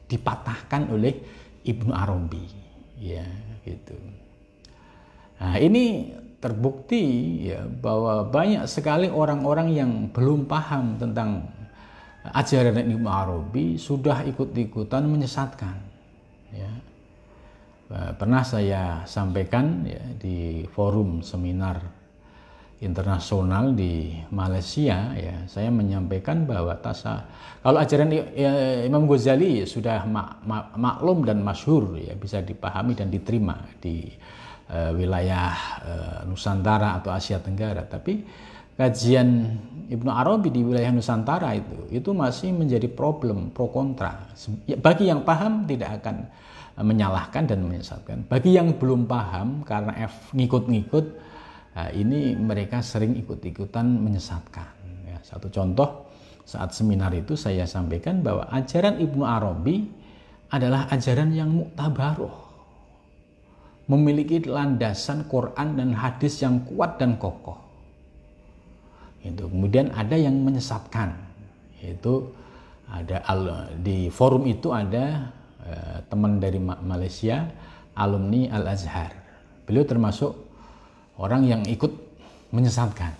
dipatahkan 0.08 0.88
oleh 0.88 1.20
Ibnu 1.62 1.92
Arabi. 1.92 2.44
Ya 2.98 3.28
gitu. 3.62 3.94
Nah 5.38 5.60
ini 5.60 6.16
terbukti 6.40 7.04
ya 7.52 7.64
bahwa 7.64 8.24
banyak 8.28 8.64
sekali 8.68 9.12
orang-orang 9.12 9.68
yang 9.72 9.90
belum 10.12 10.48
paham 10.48 10.96
tentang 10.96 11.48
ajaran 12.24 12.80
Ibnu 12.80 13.08
Arabi 13.08 13.76
sudah 13.76 14.24
ikut-ikutan 14.24 15.04
menyesatkan. 15.04 15.76
Ya. 16.52 16.72
Pernah 18.16 18.42
saya 18.42 19.04
sampaikan 19.04 19.84
ya, 19.84 20.00
di 20.16 20.64
forum 20.72 21.20
seminar 21.20 21.93
internasional 22.84 23.72
di 23.72 24.12
Malaysia 24.28 25.16
ya 25.16 25.48
saya 25.48 25.72
menyampaikan 25.72 26.44
bahwa 26.44 26.76
tasa 26.78 27.24
kalau 27.64 27.80
ajaran 27.80 28.12
ya, 28.12 28.84
Imam 28.84 29.08
Ghazali 29.08 29.64
sudah 29.64 30.04
mak, 30.04 30.44
mak, 30.44 30.76
maklum 30.76 31.24
dan 31.24 31.40
masyhur 31.40 31.96
ya 31.96 32.12
bisa 32.12 32.44
dipahami 32.44 32.92
dan 32.92 33.08
diterima 33.08 33.56
di 33.80 34.04
uh, 34.68 34.92
wilayah 34.92 35.52
uh, 35.80 36.18
Nusantara 36.28 37.00
atau 37.00 37.08
Asia 37.08 37.40
Tenggara. 37.40 37.88
Tapi 37.88 38.20
kajian 38.76 39.56
Ibnu 39.88 40.12
Arabi 40.12 40.52
di 40.52 40.60
wilayah 40.60 40.92
Nusantara 40.92 41.56
itu 41.56 41.88
itu 41.88 42.12
masih 42.12 42.52
menjadi 42.52 42.84
problem 42.92 43.48
pro 43.48 43.72
kontra. 43.72 44.28
Ya, 44.68 44.76
bagi 44.76 45.08
yang 45.08 45.24
paham 45.24 45.64
tidak 45.64 46.04
akan 46.04 46.28
menyalahkan 46.84 47.48
dan 47.48 47.64
menyesatkan. 47.64 48.28
Bagi 48.28 48.60
yang 48.60 48.76
belum 48.76 49.08
paham 49.08 49.64
karena 49.64 50.04
F 50.04 50.36
ngikut-ngikut 50.36 51.06
Nah, 51.74 51.90
ini 51.90 52.38
mereka 52.38 52.78
sering 52.80 53.18
ikut-ikutan 53.18 53.82
menyesatkan. 53.82 54.70
Ya, 55.10 55.18
satu 55.26 55.50
contoh 55.50 56.06
saat 56.46 56.70
seminar 56.70 57.10
itu 57.16 57.34
saya 57.34 57.66
sampaikan 57.66 58.22
bahwa 58.22 58.46
ajaran 58.54 59.02
Ibnu 59.02 59.24
Arabi 59.26 59.90
adalah 60.54 60.86
ajaran 60.94 61.34
yang 61.34 61.50
muktabaroh. 61.50 62.46
Memiliki 63.84 64.40
landasan 64.46 65.28
Quran 65.28 65.76
dan 65.76 65.92
hadis 65.92 66.40
yang 66.40 66.62
kuat 66.64 66.96
dan 66.96 67.20
kokoh. 67.20 67.58
Itu. 69.20 69.48
Kemudian 69.48 69.92
ada 69.92 70.16
yang 70.16 70.40
menyesatkan. 70.40 71.16
Yaitu 71.80 72.32
ada 72.88 73.20
di 73.76 74.08
forum 74.08 74.48
itu 74.48 74.72
ada 74.72 75.28
eh, 75.64 75.98
teman 76.08 76.40
dari 76.40 76.60
Malaysia, 76.60 77.44
alumni 77.96 78.52
Al-Azhar. 78.52 79.12
Beliau 79.64 79.84
termasuk 79.84 80.43
orang 81.18 81.46
yang 81.46 81.62
ikut 81.66 81.90
menyesatkan. 82.54 83.12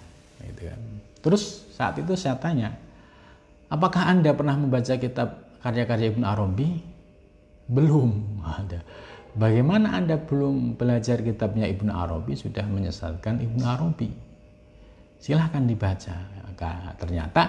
Gitu 0.44 0.70
kan. 0.70 0.80
Terus 1.24 1.68
saat 1.72 1.96
itu 1.98 2.14
saya 2.14 2.37
tanya, 2.37 2.76
apakah 3.72 4.07
anda 4.07 4.30
pernah 4.37 4.54
membaca 4.54 4.94
kitab 4.94 5.59
karya-karya 5.64 6.12
Ibn 6.14 6.24
Arabi? 6.24 6.68
Belum 7.64 8.44
ada. 8.44 8.85
Bagaimana 9.35 9.98
anda 9.98 10.14
belum 10.14 10.78
belajar 10.78 11.18
kitabnya 11.24 11.66
Ibn 11.66 11.90
Arabi 11.90 12.38
sudah 12.38 12.62
menyesatkan 12.68 13.42
Ibn 13.42 13.61
Arabi? 13.66 14.12
Silahkan 15.18 15.64
dibaca. 15.64 16.14
Ternyata 17.00 17.42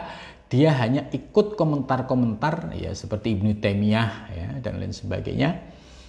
dia 0.49 0.73
hanya 0.81 1.05
ikut 1.13 1.53
komentar-komentar 1.53 2.73
ya 2.73 2.89
seperti 2.95 3.37
Ibnu 3.37 3.61
Taimiyah 3.61 4.11
ya 4.33 4.47
dan 4.65 4.81
lain 4.81 4.95
sebagainya 4.95 5.61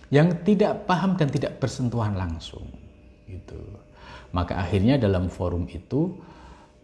yang 0.09 0.33
tidak 0.49 0.89
paham 0.89 1.21
dan 1.21 1.29
tidak 1.29 1.61
bersentuhan 1.61 2.17
langsung 2.17 2.65
gitu. 3.29 3.61
Maka 4.37 4.61
akhirnya 4.61 5.01
dalam 5.01 5.33
forum 5.33 5.65
itu 5.73 6.13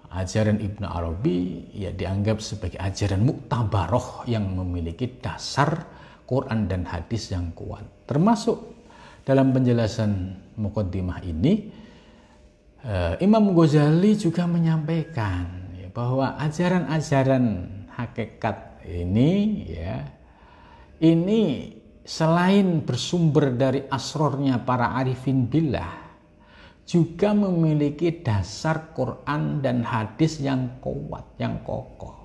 ajaran 0.09 0.57
Ibnu 0.61 0.89
Arabi 0.89 1.69
ya 1.77 1.93
dianggap 1.93 2.41
sebagai 2.41 2.81
ajaran 2.81 3.25
muktabaroh 3.25 4.25
yang 4.25 4.45
memiliki 4.57 5.21
dasar 5.21 5.85
Quran 6.25 6.65
dan 6.65 6.89
hadis 6.89 7.29
yang 7.29 7.53
kuat. 7.53 7.85
Termasuk 8.09 8.57
dalam 9.29 9.53
penjelasan 9.53 10.37
mukaddimah 10.57 11.21
ini 11.25 11.69
uh, 12.85 13.15
Imam 13.21 13.53
Ghazali 13.53 14.17
juga 14.17 14.49
menyampaikan 14.49 15.77
ya, 15.77 15.89
bahwa 15.93 16.41
ajaran-ajaran 16.41 17.45
hakikat 17.93 18.85
ini 18.89 19.31
ya 19.69 20.09
ini 21.05 21.73
selain 22.03 22.83
bersumber 22.83 23.55
dari 23.55 23.87
asrornya 23.87 24.59
para 24.67 24.99
arifin 24.99 25.47
billah 25.47 26.02
juga 26.83 27.33
memiliki 27.33 28.11
dasar 28.23 28.93
Quran 28.93 29.63
dan 29.63 29.87
hadis 29.87 30.43
yang 30.43 30.83
kuat, 30.83 31.25
yang 31.39 31.63
kokoh. 31.63 32.23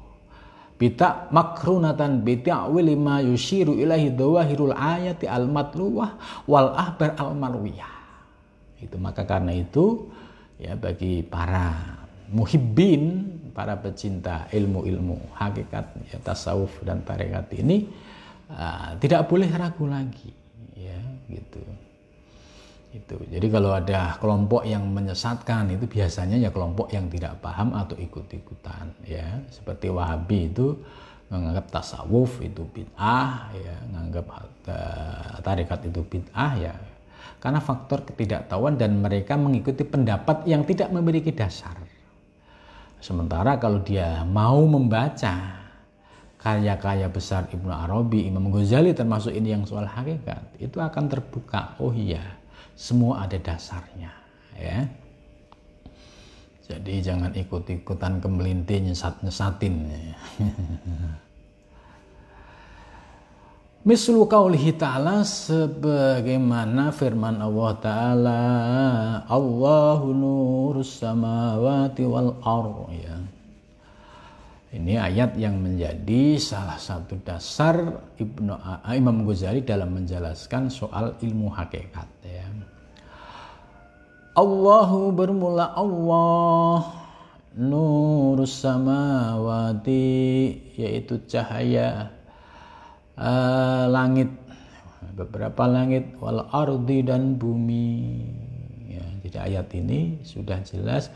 Bita 0.77 1.29
makrunatan 1.33 2.21
bita'wil 2.21 2.93
ma 2.97 3.17
yushiru 3.17 3.73
ilahi 3.73 4.13
dawahirul 4.13 4.77
ayati 4.77 5.25
al-matluwah 5.25 6.43
wal 6.45 6.69
ahbar 6.77 7.17
al-marwiyah. 7.17 7.97
Itu 8.77 9.01
maka 9.01 9.25
karena 9.25 9.57
itu 9.57 10.05
ya 10.61 10.77
bagi 10.77 11.25
para 11.25 11.97
muhibbin, 12.29 13.25
para 13.57 13.73
pecinta 13.81 14.45
ilmu-ilmu 14.53 15.33
hakikat 15.33 15.85
ya, 16.13 16.21
tasawuf 16.21 16.85
dan 16.85 17.01
tarekat 17.01 17.49
ini 17.57 17.89
uh, 18.53 18.93
tidak 19.01 19.25
boleh 19.25 19.49
ragu 19.49 19.89
lagi 19.89 20.29
ya 20.77 21.01
gitu 21.25 21.57
itu. 22.97 23.17
Jadi 23.29 23.47
kalau 23.53 23.77
ada 23.77 24.17
kelompok 24.17 24.65
yang 24.65 24.89
menyesatkan 24.89 25.69
itu 25.69 25.85
biasanya 25.85 26.41
ya 26.41 26.49
kelompok 26.49 26.89
yang 26.89 27.05
tidak 27.13 27.37
paham 27.37 27.77
atau 27.77 27.93
ikut-ikutan 27.93 29.05
ya. 29.05 29.37
Seperti 29.53 29.93
Wahabi 29.93 30.49
itu 30.49 30.73
menganggap 31.29 31.69
tasawuf 31.69 32.39
itu 32.41 32.63
bid'ah 32.65 33.51
ya, 33.53 33.75
menganggap 33.91 34.25
uh, 34.71 35.37
tarekat 35.43 35.79
itu 35.91 36.01
bid'ah 36.01 36.53
ya. 36.57 36.73
Karena 37.37 37.61
faktor 37.61 38.01
ketidaktahuan 38.07 38.81
dan 38.81 38.97
mereka 38.97 39.37
mengikuti 39.37 39.85
pendapat 39.85 40.47
yang 40.49 40.65
tidak 40.65 40.89
memiliki 40.89 41.29
dasar. 41.29 41.77
Sementara 42.97 43.61
kalau 43.61 43.85
dia 43.85 44.25
mau 44.25 44.65
membaca 44.65 45.61
karya-karya 46.41 47.11
besar 47.11 47.45
Ibnu 47.51 47.69
Arabi, 47.69 48.25
Imam 48.25 48.49
Ghazali 48.49 48.95
termasuk 48.95 49.35
ini 49.35 49.53
yang 49.53 49.67
soal 49.67 49.85
hakikat, 49.85 50.57
itu 50.57 50.77
akan 50.79 51.05
terbuka. 51.11 51.75
Oh 51.81 51.91
iya, 51.91 52.23
semua 52.77 53.25
ada 53.25 53.41
dasarnya 53.41 54.13
ya 54.53 54.85
jadi 56.67 56.99
jangan 56.99 57.31
ikut-ikutan 57.31 58.19
kemelinti 58.19 58.91
nyesat-nyesatin 58.91 59.75
ya. 59.87 60.19
Mislu 63.87 64.27
qaulihi 64.27 64.75
ta'ala 64.75 65.23
sebagaimana 65.23 66.91
firman 66.91 67.39
Allah 67.39 67.71
taala 67.79 68.41
Allahu 69.31 70.11
nurus 70.11 70.99
samawati 70.99 72.03
wal 72.03 72.35
ar 72.43 72.67
ya. 72.91 73.15
Ini 74.75 74.99
ayat 74.99 75.39
yang 75.39 75.63
menjadi 75.63 76.35
salah 76.35 76.75
satu 76.75 77.15
dasar 77.23 77.79
Ibnu 78.19 78.51
Imam 78.91 79.23
Ghazali 79.23 79.63
dalam 79.63 79.95
menjelaskan 79.95 80.67
soal 80.67 81.15
ilmu 81.23 81.47
hakikat 81.47 82.11
ya. 82.27 82.43
Allahu 84.37 85.17
bermula 85.17 85.73
Allah 85.73 86.85
nur 87.57 88.37
samawati 88.45 89.97
yaitu 90.77 91.17
cahaya 91.25 92.13
uh, 93.17 93.89
langit 93.89 94.29
beberapa 95.17 95.65
langit 95.65 96.13
wal 96.21 96.45
ardi 96.53 97.01
dan 97.01 97.41
bumi. 97.41 98.21
Ya, 98.85 99.01
jadi 99.25 99.37
ayat 99.49 99.73
ini 99.73 100.21
sudah 100.21 100.61
jelas 100.61 101.09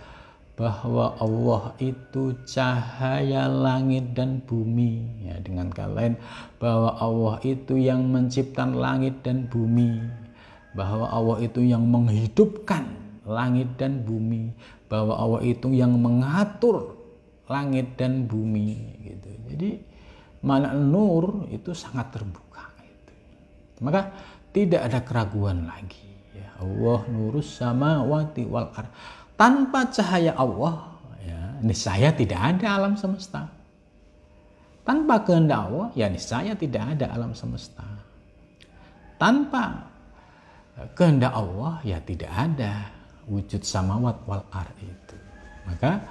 bahwa 0.58 1.14
Allah 1.22 1.78
itu 1.78 2.34
cahaya 2.50 3.46
langit 3.46 4.18
dan 4.18 4.42
bumi. 4.50 5.30
Ya 5.30 5.38
dengan 5.38 5.70
kalian 5.70 6.18
bahwa 6.58 6.98
Allah 6.98 7.38
itu 7.46 7.78
yang 7.78 8.10
menciptakan 8.10 8.82
langit 8.82 9.22
dan 9.22 9.46
bumi. 9.46 10.02
Bahwa 10.74 11.06
Allah 11.14 11.38
itu 11.46 11.62
yang 11.62 11.86
menghidupkan 11.86 13.01
langit 13.26 13.78
dan 13.78 14.02
bumi 14.02 14.50
bahwa 14.90 15.14
Allah 15.14 15.42
itu 15.46 15.70
yang 15.70 15.94
mengatur 15.98 16.98
langit 17.46 17.94
dan 18.00 18.26
bumi 18.26 18.98
gitu. 19.06 19.30
Jadi 19.52 19.70
mana 20.42 20.74
nur 20.74 21.46
itu 21.54 21.70
sangat 21.76 22.18
terbuka 22.18 22.66
gitu. 22.82 23.14
maka 23.86 24.10
tidak 24.50 24.82
ada 24.90 25.00
keraguan 25.06 25.70
lagi 25.70 26.10
ya. 26.34 26.50
Allah 26.58 27.06
nurus 27.14 27.62
sama 27.62 28.02
wati 28.02 28.48
wal 28.50 28.74
ar 28.74 28.90
tanpa 29.38 29.86
cahaya 29.94 30.34
Allah 30.34 30.98
ya 31.22 31.62
niscaya 31.62 32.10
tidak 32.16 32.40
ada 32.58 32.82
alam 32.82 32.98
semesta. 32.98 33.46
Tanpa 34.82 35.22
kehendak 35.22 35.62
Allah 35.70 35.88
ya 35.94 36.10
niscaya 36.10 36.58
tidak 36.58 36.98
ada 36.98 37.14
alam 37.14 37.38
semesta. 37.38 37.86
Tanpa 39.22 39.94
kehendak 40.98 41.38
Allah 41.38 41.78
ya 41.86 42.02
tidak 42.02 42.34
ada 42.34 43.01
wujud 43.32 43.64
samawat 43.64 44.28
wal 44.28 44.44
ar 44.52 44.68
itu. 44.84 45.16
Maka 45.64 46.04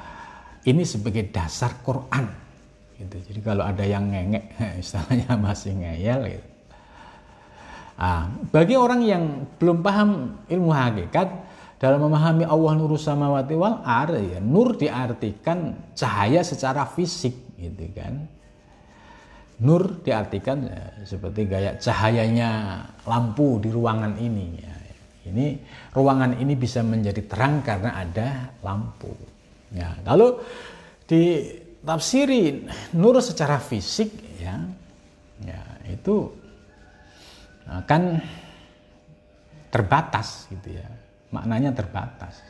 ini 0.65 0.89
sebagai 0.89 1.29
dasar 1.29 1.77
Quran 1.85 2.25
gitu. 2.97 3.17
Jadi 3.33 3.41
kalau 3.45 3.65
ada 3.65 3.85
yang 3.85 4.09
ngengek, 4.09 4.57
istilahnya 4.83 5.37
masih 5.37 5.77
ngeyel 5.77 6.21
gitu. 6.41 6.49
Nah, 8.01 8.33
bagi 8.49 8.81
orang 8.81 9.05
yang 9.05 9.25
belum 9.61 9.85
paham 9.85 10.41
ilmu 10.49 10.73
hakikat 10.73 11.29
dalam 11.77 12.01
memahami 12.09 12.49
Allah 12.49 12.73
nur 12.81 12.97
samawati 12.97 13.53
wal 13.53 13.85
ar 13.85 14.17
ya 14.17 14.41
nur 14.41 14.73
diartikan 14.73 15.93
cahaya 15.93 16.41
secara 16.41 16.89
fisik 16.89 17.37
gitu 17.61 17.93
kan. 17.93 18.25
Nur 19.61 20.01
diartikan 20.01 20.65
ya, 20.65 21.05
seperti 21.05 21.45
gaya 21.45 21.77
cahayanya 21.77 22.81
lampu 23.05 23.61
di 23.61 23.69
ruangan 23.69 24.17
ini 24.17 24.57
ya. 24.57 24.80
Ini 25.31 25.47
ruangan 25.95 26.37
ini 26.39 26.55
bisa 26.59 26.83
menjadi 26.83 27.23
terang 27.25 27.63
karena 27.63 27.97
ada 27.97 28.51
lampu. 28.61 29.15
Ya, 29.71 29.95
kalau 30.03 30.43
di 31.07 31.47
tafsiri 31.81 32.67
nur 32.99 33.17
secara 33.23 33.63
fisik 33.63 34.11
ya. 34.43 34.59
Ya 35.41 35.63
itu 35.89 36.29
akan 37.65 38.21
terbatas 39.71 40.51
gitu 40.51 40.77
ya. 40.77 40.89
Maknanya 41.31 41.73
terbatas. 41.73 42.43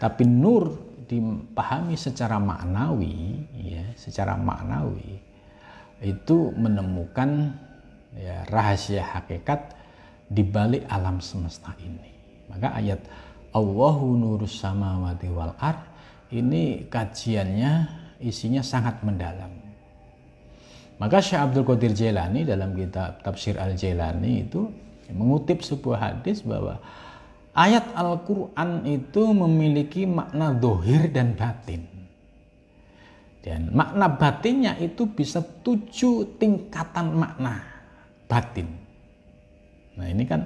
Tapi 0.00 0.26
nur 0.26 0.94
dipahami 1.04 2.00
secara 2.00 2.40
maknawi 2.40 3.44
ya 3.60 3.84
secara 3.94 4.40
maknawi 4.40 5.20
itu 6.00 6.52
menemukan 6.56 7.52
ya 8.16 8.44
rahasia 8.48 9.04
hakikat 9.04 9.72
di 10.28 10.42
balik 10.42 10.88
alam 10.88 11.20
semesta 11.20 11.74
ini 11.80 12.10
maka 12.48 12.76
ayat 12.76 13.00
Allahu 13.54 14.18
nurus 14.18 14.58
samawati 14.58 15.30
wal 15.30 15.54
ar 15.62 15.94
ini 16.34 16.90
kajiannya 16.90 18.02
isinya 18.18 18.64
sangat 18.64 19.04
mendalam. 19.06 19.52
Maka 20.98 21.22
Syekh 21.22 21.38
Abdul 21.42 21.66
Qadir 21.66 21.92
Jailani 21.94 22.46
dalam 22.46 22.74
kitab 22.74 23.22
Tafsir 23.22 23.58
Al-Jailani 23.58 24.46
itu 24.46 24.70
mengutip 25.10 25.62
sebuah 25.62 25.98
hadis 25.98 26.42
bahwa 26.42 26.78
ayat 27.54 27.82
Al-Quran 27.94 28.86
itu 28.86 29.22
memiliki 29.34 30.06
makna 30.06 30.54
dohir 30.54 31.10
dan 31.10 31.34
batin. 31.34 31.86
Dan 33.42 33.74
makna 33.74 34.08
batinnya 34.08 34.78
itu 34.80 35.04
bisa 35.10 35.42
tujuh 35.42 36.38
tingkatan 36.40 37.12
makna 37.12 37.60
batin. 38.30 38.83
Nah 39.94 40.06
ini 40.10 40.24
kan 40.26 40.42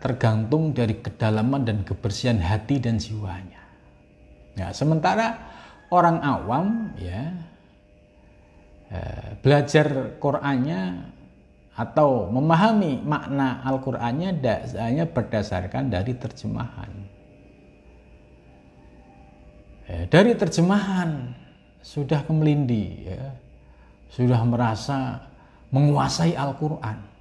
tergantung 0.00 0.72
dari 0.72 0.96
kedalaman 0.96 1.62
dan 1.68 1.84
kebersihan 1.84 2.40
hati 2.40 2.80
dan 2.80 2.96
jiwanya. 2.96 3.60
Nah, 4.56 4.70
sementara 4.72 5.36
orang 5.92 6.18
awam 6.24 6.66
ya 6.96 7.34
eh, 8.88 9.28
belajar 9.44 10.16
Qur'annya 10.16 11.12
atau 11.74 12.30
memahami 12.30 13.02
makna 13.02 13.60
Al-Qur'annya 13.66 14.40
hanya 14.78 15.04
berdasarkan 15.10 15.90
dari 15.90 16.14
terjemahan. 16.14 16.92
Eh, 19.84 20.08
dari 20.08 20.32
terjemahan 20.32 21.34
sudah 21.84 22.24
kemelindi 22.24 23.04
ya, 23.04 23.36
sudah 24.08 24.40
merasa 24.48 25.28
menguasai 25.74 26.32
Al-Qur'an. 26.32 27.13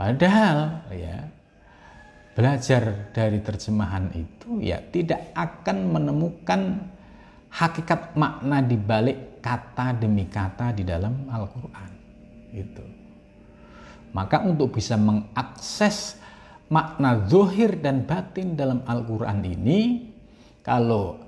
Padahal 0.00 0.88
ya 0.96 1.28
belajar 2.32 3.12
dari 3.12 3.36
terjemahan 3.44 4.08
itu 4.16 4.64
ya 4.64 4.80
tidak 4.88 5.28
akan 5.36 5.92
menemukan 5.92 6.88
hakikat 7.52 8.16
makna 8.16 8.64
di 8.64 8.80
balik 8.80 9.44
kata 9.44 9.92
demi 10.00 10.24
kata 10.24 10.72
di 10.72 10.88
dalam 10.88 11.28
Al-Qur'an. 11.28 11.92
Itu. 12.48 12.80
Maka 14.16 14.40
untuk 14.40 14.72
bisa 14.72 14.96
mengakses 14.96 16.16
makna 16.72 17.26
zohir 17.28 17.76
dan 17.76 18.08
batin 18.08 18.56
dalam 18.56 18.80
Al-Quran 18.86 19.42
ini, 19.44 20.08
kalau 20.62 21.18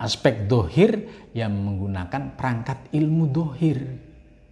aspek 0.00 0.48
dohir 0.50 1.04
yang 1.30 1.52
menggunakan 1.52 2.34
perangkat 2.34 2.90
ilmu 2.90 3.24
dohir, 3.28 3.78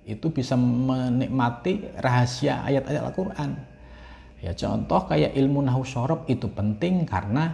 itu 0.07 0.31
bisa 0.31 0.55
menikmati 0.55 1.99
rahasia 1.99 2.63
ayat-ayat 2.63 3.03
Al-Quran. 3.11 3.51
Ya 4.39 4.55
contoh 4.55 5.11
kayak 5.11 5.35
ilmu 5.35 5.67
nahu 5.67 5.83
sorob 5.83 6.23
itu 6.31 6.47
penting 6.47 7.03
karena 7.03 7.51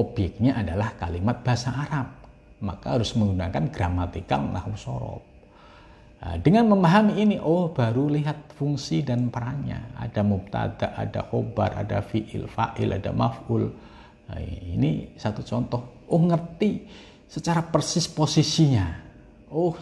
objeknya 0.00 0.56
adalah 0.56 0.96
kalimat 0.96 1.44
bahasa 1.44 1.76
Arab. 1.76 2.08
Maka 2.64 2.96
harus 2.96 3.12
menggunakan 3.16 3.68
gramatikal 3.68 4.40
nahu 4.40 4.72
sorob. 4.80 5.22
Nah, 6.20 6.36
dengan 6.36 6.68
memahami 6.68 7.16
ini, 7.16 7.36
oh 7.40 7.72
baru 7.72 8.12
lihat 8.12 8.52
fungsi 8.52 9.00
dan 9.00 9.32
perannya. 9.32 9.96
Ada 9.96 10.20
mubtada, 10.20 10.92
ada 10.92 11.24
khobar, 11.24 11.80
ada 11.80 12.04
fi'il, 12.04 12.44
fa'il, 12.44 12.92
ada 12.92 13.08
maf'ul. 13.12 13.64
Nah, 14.28 14.40
ini 14.44 15.16
satu 15.16 15.40
contoh. 15.40 16.04
Oh 16.12 16.20
ngerti 16.20 16.84
secara 17.24 17.64
persis 17.64 18.04
posisinya. 18.04 19.09
Oh 19.50 19.74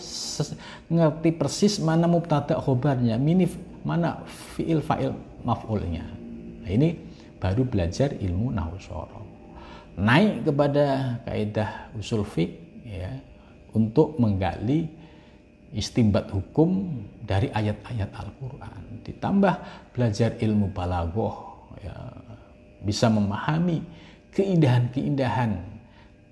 ngerti 0.88 1.30
persis 1.36 1.76
mana 1.76 2.08
mubtada 2.08 2.56
khobarnya, 2.56 3.20
minif 3.20 3.52
mana 3.84 4.24
fi'il, 4.56 4.80
fa'il, 4.80 5.12
maf'ulnya. 5.44 6.08
Nah, 6.64 6.70
ini 6.72 6.96
baru 7.36 7.68
belajar 7.68 8.16
ilmu 8.16 8.50
nahu 8.52 8.76
Naik 9.98 10.46
kepada 10.46 11.18
kaidah 11.26 11.90
usul 11.98 12.22
fik 12.22 12.50
ya 12.86 13.12
untuk 13.74 14.16
menggali 14.16 14.88
istimbat 15.74 16.32
hukum 16.32 17.02
dari 17.20 17.52
ayat-ayat 17.52 18.08
Al-Qur'an. 18.14 19.04
Ditambah 19.04 19.54
belajar 19.92 20.38
ilmu 20.40 20.72
balaghah 20.72 21.36
ya 21.84 21.96
bisa 22.80 23.10
memahami 23.10 23.84
keindahan-keindahan 24.32 25.60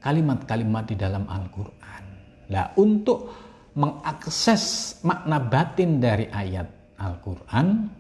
kalimat-kalimat 0.01 0.85
di 0.89 0.97
dalam 0.97 1.27
Al-Qur'an. 1.27 1.76
Nah, 2.47 2.71
untuk 2.79 3.33
mengakses 3.77 4.97
makna 5.05 5.37
batin 5.43 6.01
dari 6.01 6.31
ayat 6.33 6.97
Al-Qur'an 6.97 7.93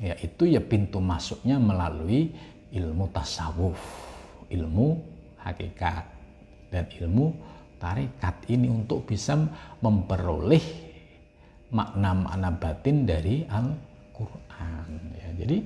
yaitu 0.00 0.48
ya 0.48 0.62
pintu 0.64 1.02
masuknya 1.02 1.60
melalui 1.60 2.32
ilmu 2.72 3.10
tasawuf, 3.12 3.76
ilmu 4.48 4.96
hakikat 5.42 6.06
dan 6.72 6.86
ilmu 6.88 7.34
tarekat 7.76 8.36
ini 8.48 8.70
untuk 8.70 9.04
bisa 9.04 9.34
memperoleh 9.82 10.62
makna-makna 11.74 12.48
batin 12.54 13.04
dari 13.04 13.44
Al-Qur'an 13.44 14.88
ya. 15.18 15.28
Jadi 15.36 15.58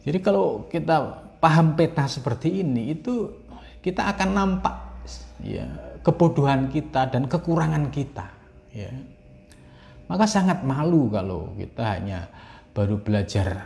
jadi 0.00 0.18
kalau 0.24 0.70
kita 0.70 1.28
paham 1.42 1.76
peta 1.76 2.08
seperti 2.08 2.64
ini 2.64 2.96
itu 2.96 3.28
kita 3.80 4.08
akan 4.14 4.30
nampak 4.32 4.76
ya 5.44 5.64
kebodohan 6.00 6.72
kita 6.72 7.08
dan 7.12 7.28
kekurangan 7.28 7.92
kita 7.92 8.26
ya. 8.72 8.90
Maka 10.10 10.26
sangat 10.26 10.66
malu 10.66 11.06
kalau 11.06 11.54
kita 11.54 12.00
hanya 12.00 12.26
baru 12.74 12.98
belajar 12.98 13.62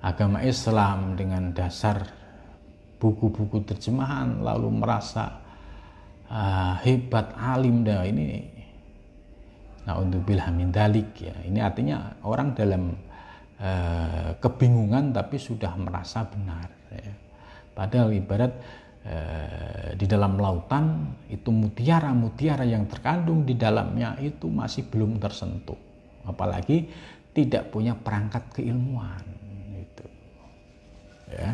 agama 0.00 0.40
Islam 0.44 1.18
dengan 1.18 1.52
dasar 1.52 2.04
buku-buku 2.96 3.64
terjemahan 3.64 4.40
lalu 4.40 4.80
merasa 4.80 5.44
uh, 6.30 6.74
hebat 6.80 7.36
alim 7.36 7.84
dah 7.84 8.04
ini 8.06 8.54
nah 9.86 10.02
untuk 10.02 10.26
bilhamin 10.26 10.74
dalik 10.74 11.14
ya 11.20 11.36
ini 11.46 11.62
artinya 11.62 12.18
orang 12.26 12.56
dalam 12.58 12.90
uh, 13.62 14.34
kebingungan 14.42 15.14
tapi 15.14 15.38
sudah 15.38 15.70
merasa 15.78 16.26
benar 16.26 16.66
ya. 16.90 17.12
padahal 17.70 18.10
ibarat 18.10 18.50
di 19.94 20.06
dalam 20.10 20.34
lautan 20.34 21.14
itu 21.30 21.54
mutiara-mutiara 21.54 22.66
yang 22.66 22.90
terkandung 22.90 23.46
di 23.46 23.54
dalamnya 23.54 24.18
itu 24.18 24.50
masih 24.50 24.90
belum 24.90 25.22
tersentuh. 25.22 25.78
Apalagi 26.26 26.90
tidak 27.30 27.68
punya 27.68 27.92
perangkat 27.92 28.48
keilmuan 28.50 29.20
itu 29.76 30.06
ya 31.28 31.52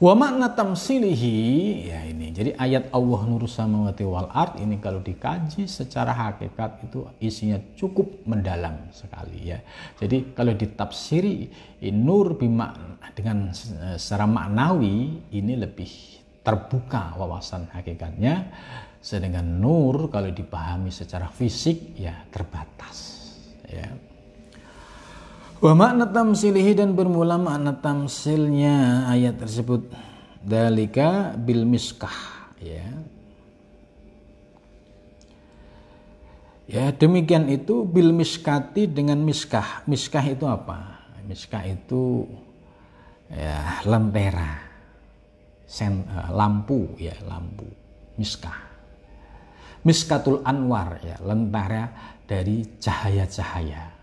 wa 0.00 0.12
makna 0.18 0.50
tamsilihi 0.50 1.36
ya 1.86 2.00
ini. 2.08 2.34
Jadi 2.34 2.50
ayat 2.58 2.90
Allah 2.90 3.20
nur 3.30 3.46
samawati 3.46 4.02
wal 4.02 4.30
ard 4.32 4.58
ini 4.58 4.82
kalau 4.82 4.98
dikaji 5.04 5.70
secara 5.70 6.10
hakikat 6.10 6.86
itu 6.90 7.06
isinya 7.22 7.58
cukup 7.78 8.26
mendalam 8.26 8.90
sekali 8.90 9.54
ya. 9.54 9.58
Jadi 10.00 10.34
kalau 10.34 10.54
ditafsiri 10.54 11.48
nur 11.94 12.34
bima 12.34 12.98
dengan 13.14 13.54
secara 13.94 14.26
maknawi 14.26 15.30
ini 15.30 15.54
lebih 15.54 15.90
terbuka 16.42 17.14
wawasan 17.14 17.70
hakikatnya. 17.70 18.50
Sedangkan 19.04 19.60
nur 19.60 20.08
kalau 20.08 20.32
dipahami 20.32 20.88
secara 20.88 21.28
fisik 21.28 21.92
ya 22.00 22.24
terbatas 22.32 23.28
ya. 23.68 24.13
Wa 25.62 25.72
makna 25.72 26.10
tamsilihi 26.10 26.74
dan 26.74 26.98
bermula 26.98 27.38
makna 27.38 27.78
tamsilnya 27.78 29.06
ayat 29.06 29.38
tersebut 29.38 29.86
dalika 30.42 31.32
bil 31.38 31.62
miskah 31.62 32.50
ya. 32.58 32.84
Ya, 36.64 36.90
demikian 36.90 37.46
itu 37.52 37.84
bil 37.84 38.10
miskati 38.10 38.88
dengan 38.88 39.20
miskah. 39.20 39.84
Miskah 39.84 40.24
itu 40.24 40.48
apa? 40.48 41.06
Miskah 41.28 41.60
itu 41.68 42.24
ya 43.28 43.84
lentera. 43.84 44.64
Sen, 45.68 46.08
uh, 46.08 46.32
lampu 46.32 46.88
ya, 46.96 47.12
lampu. 47.28 47.68
Miskah. 48.16 48.64
Miskatul 49.84 50.40
Anwar 50.40 51.04
ya, 51.04 51.20
lentera 51.20 52.16
dari 52.24 52.64
cahaya-cahaya 52.80 53.93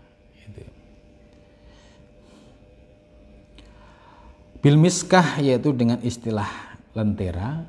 Bil 4.62 4.78
miskah 4.78 5.42
yaitu 5.42 5.74
dengan 5.74 5.98
istilah 6.06 6.78
lentera. 6.94 7.66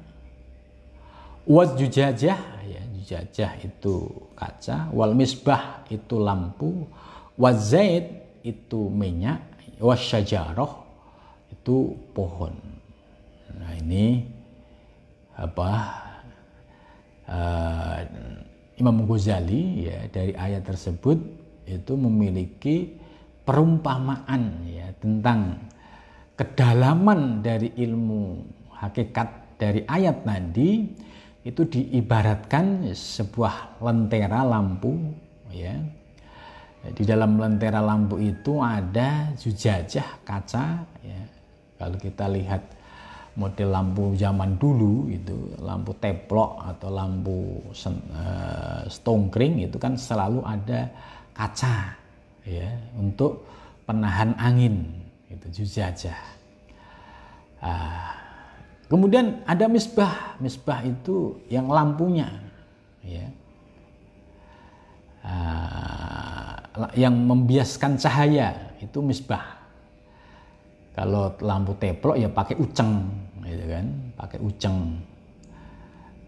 Wad 1.43 1.75
jujajah 1.75 2.39
ya, 2.69 2.81
jajah 3.03 3.59
itu 3.59 4.07
kaca, 4.37 4.87
wal 4.95 5.11
misbah 5.11 5.83
itu 5.91 6.15
lampu, 6.15 6.87
wazait 7.35 8.23
itu 8.47 8.87
minyak, 8.87 9.43
wasyajaroh 9.81 10.85
itu 11.51 11.97
pohon. 12.15 12.55
Nah 13.53 13.73
ini 13.75 14.23
apa 15.35 15.69
uh, 17.27 17.97
Imam 18.77 19.05
Ghazali 19.05 19.89
ya 19.89 20.07
dari 20.09 20.33
ayat 20.33 20.65
tersebut 20.65 21.17
itu 21.67 21.93
memiliki 21.93 22.97
perumpamaan 23.43 24.63
ya 24.67 24.87
tentang 24.97 25.59
kedalaman 26.33 27.45
dari 27.45 27.73
ilmu 27.77 28.41
hakikat 28.73 29.57
dari 29.61 29.85
ayat 29.85 30.25
tadi 30.25 30.71
itu 31.43 31.61
diibaratkan 31.67 32.89
sebuah 32.91 33.83
lentera 33.83 34.41
lampu 34.47 34.95
ya. 35.51 35.75
Di 36.83 37.07
dalam 37.07 37.39
lentera 37.39 37.79
lampu 37.79 38.19
itu 38.19 38.59
ada 38.59 39.31
jujajah 39.39 40.23
kaca 40.27 40.83
ya. 40.99 41.21
Kalau 41.79 41.95
kita 41.95 42.27
lihat 42.27 42.63
model 43.33 43.69
lampu 43.73 44.13
zaman 44.13 44.59
dulu 44.61 45.09
itu 45.09 45.57
lampu 45.63 45.95
teplok 45.97 46.59
atau 46.59 46.89
lampu 46.93 47.37
uh, 47.73 48.85
stongkring 48.85 49.65
itu 49.65 49.79
kan 49.81 49.97
selalu 49.97 50.45
ada 50.45 50.85
kaca 51.33 51.97
ya 52.45 52.69
untuk 52.93 53.41
penahan 53.89 54.37
angin 54.37 55.02
itu 55.33 55.63
jujajah 55.63 56.19
uh, 57.61 58.23
Kemudian 58.93 59.41
ada 59.49 59.65
misbah. 59.65 60.37
Misbah 60.37 60.85
itu 60.85 61.41
yang 61.49 61.65
lampunya 61.65 62.29
ya. 63.01 63.25
Uh, 65.25 66.53
yang 66.93 67.17
membiaskan 67.17 67.97
cahaya 67.97 68.53
itu 68.77 69.01
misbah. 69.01 69.57
Kalau 70.93 71.33
lampu 71.41 71.73
teplok 71.81 72.21
ya 72.21 72.29
pakai 72.29 72.53
uceng 72.61 73.09
gitu 73.41 73.65
kan, 73.65 73.85
pakai 74.13 74.39
uceng. 74.45 75.01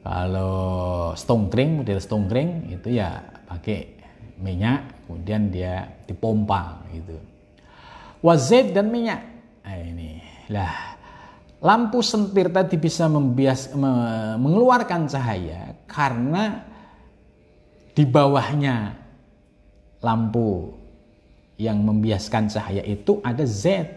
Kalau 0.01 1.13
stongkring, 1.13 1.85
model 1.85 2.01
stongkring 2.01 2.73
itu 2.73 2.97
ya 2.97 3.21
pakai 3.45 3.93
minyak, 4.41 5.05
kemudian 5.05 5.53
dia 5.53 5.85
dipompa 6.09 6.81
gitu. 6.89 7.13
Wazid 8.25 8.73
dan 8.73 8.89
minyak. 8.89 9.21
Nah, 9.61 9.77
ini 9.77 10.17
lah 10.49 10.97
lampu 11.61 12.01
sentir 12.01 12.49
tadi 12.49 12.77
bisa 12.77 13.05
membias, 13.05 13.69
me, 13.73 13.93
mengeluarkan 14.41 15.05
cahaya 15.05 15.77
karena 15.85 16.65
di 17.93 18.03
bawahnya 18.05 18.97
lampu 20.01 20.73
yang 21.55 21.79
membiaskan 21.81 22.51
cahaya 22.51 22.83
itu 22.85 23.21
ada 23.21 23.45
Z. 23.45 23.87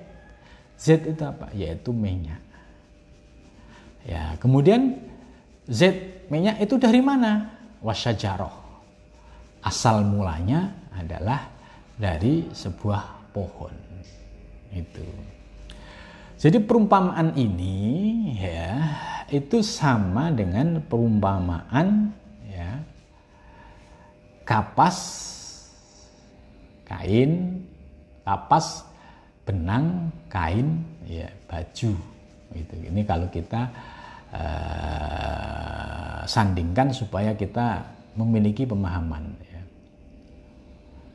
Z 0.78 1.08
itu 1.08 1.22
apa? 1.24 1.50
Yaitu 1.56 1.90
minyak. 1.90 2.40
Ya, 4.06 4.38
kemudian 4.40 5.02
Z 5.68 5.92
minyak 6.32 6.62
itu 6.62 6.78
dari 6.80 7.02
mana? 7.02 7.58
Wasyajaroh. 7.82 8.54
Asal 9.60 10.06
mulanya 10.06 10.72
adalah 10.94 11.50
dari 11.98 12.46
sebuah 12.54 13.34
pohon. 13.34 13.87
Itu. 14.78 15.06
Jadi 16.38 16.62
perumpamaan 16.62 17.34
ini 17.34 17.74
ya 18.38 18.78
itu 19.26 19.58
sama 19.58 20.30
dengan 20.30 20.78
perumpamaan 20.86 22.14
ya 22.46 22.78
kapas 24.46 24.98
kain, 26.86 27.60
kapas 28.22 28.86
benang 29.42 30.14
kain 30.30 30.86
ya 31.10 31.26
baju 31.50 31.92
gitu. 32.54 32.74
Ini 32.86 33.02
kalau 33.02 33.26
kita 33.34 33.68
uh, 34.30 36.22
sandingkan 36.22 36.94
supaya 36.94 37.34
kita 37.34 37.82
memiliki 38.14 38.62
pemahaman 38.62 39.34
ya. 39.42 39.62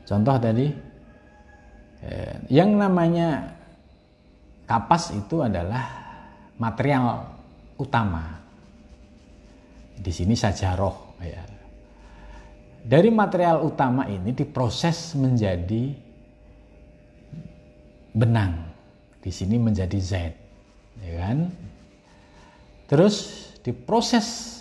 Contoh 0.04 0.36
tadi 0.36 0.68
yang 2.52 2.76
namanya 2.76 3.56
kapas 4.68 5.12
itu 5.16 5.40
adalah 5.40 5.84
material 6.60 7.34
utama. 7.80 8.44
Di 9.94 10.10
sini 10.12 10.36
saja 10.36 10.76
roh. 10.76 11.16
Ya. 11.22 11.40
Dari 12.84 13.08
material 13.08 13.64
utama 13.64 14.04
ini 14.10 14.36
diproses 14.36 15.16
menjadi 15.16 15.96
benang. 18.12 18.68
Di 19.24 19.32
sini 19.32 19.56
menjadi 19.56 19.96
Z. 19.96 20.12
Ya 21.00 21.12
kan? 21.24 21.48
Terus 22.84 23.48
diproses 23.64 24.60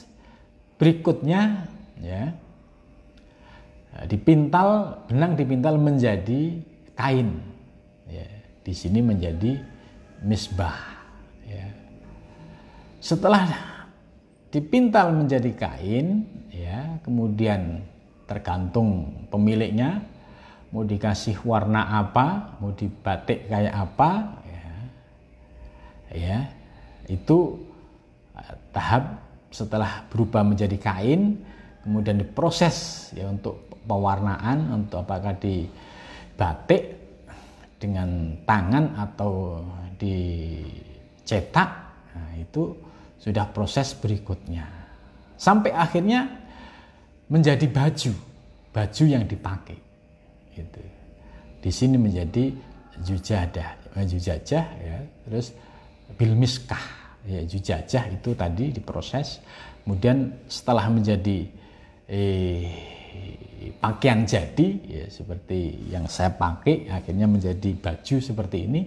berikutnya 0.80 1.68
ya 2.00 2.34
dipintal 4.10 5.00
benang 5.06 5.38
dipintal 5.38 5.78
menjadi 5.78 6.73
kain 6.94 7.42
ya, 8.08 8.26
di 8.64 8.74
sini 8.74 9.00
menjadi 9.02 9.60
misbah. 10.24 10.78
Ya. 11.44 11.68
Setelah 13.04 13.52
dipintal 14.54 15.12
menjadi 15.12 15.52
kain, 15.58 16.24
ya, 16.54 17.02
kemudian 17.04 17.84
tergantung 18.30 19.12
pemiliknya 19.28 20.00
mau 20.72 20.82
dikasih 20.82 21.38
warna 21.46 22.02
apa, 22.02 22.58
mau 22.58 22.74
dibatik 22.74 23.46
kayak 23.46 23.76
apa, 23.76 24.12
ya, 24.48 24.70
ya 26.14 26.38
itu 27.12 27.62
eh, 28.38 28.56
tahap 28.72 29.22
setelah 29.54 30.02
berubah 30.10 30.42
menjadi 30.42 30.78
kain, 30.82 31.38
kemudian 31.86 32.18
diproses 32.24 33.10
ya 33.14 33.30
untuk 33.30 33.70
pewarnaan, 33.86 34.72
untuk 34.74 35.04
apakah 35.06 35.36
dibatik 36.34 36.84
dengan 37.78 38.34
tangan 38.42 38.98
atau 38.98 39.62
dicetak 40.02 41.70
nah, 42.18 42.34
itu 42.42 42.74
sudah 43.22 43.46
proses 43.54 43.94
berikutnya. 43.94 44.66
Sampai 45.38 45.70
akhirnya 45.78 46.26
menjadi 47.30 47.70
baju 47.70 48.14
baju 48.74 49.04
yang 49.06 49.30
dipakai 49.30 49.78
itu 50.58 50.82
di 51.62 51.70
sini 51.70 52.02
menjadi 52.02 52.50
jujadah 52.98 53.94
eh, 53.94 54.06
jujajah 54.10 54.66
ya. 54.82 54.98
Terus 55.30 55.54
bilmiskah 56.18 56.82
ya 57.30 57.46
jujajah 57.46 58.10
itu 58.10 58.34
tadi 58.34 58.74
diproses. 58.74 59.38
Kemudian 59.86 60.34
setelah 60.50 60.90
menjadi 60.90 61.46
eh, 62.10 63.03
pakaian 63.80 64.28
jadi 64.28 64.68
ya 64.84 65.06
seperti 65.08 65.92
yang 65.92 66.08
saya 66.08 66.32
pakai 66.36 66.92
akhirnya 66.92 67.28
menjadi 67.28 67.70
baju 67.76 68.16
seperti 68.20 68.58
ini. 68.68 68.82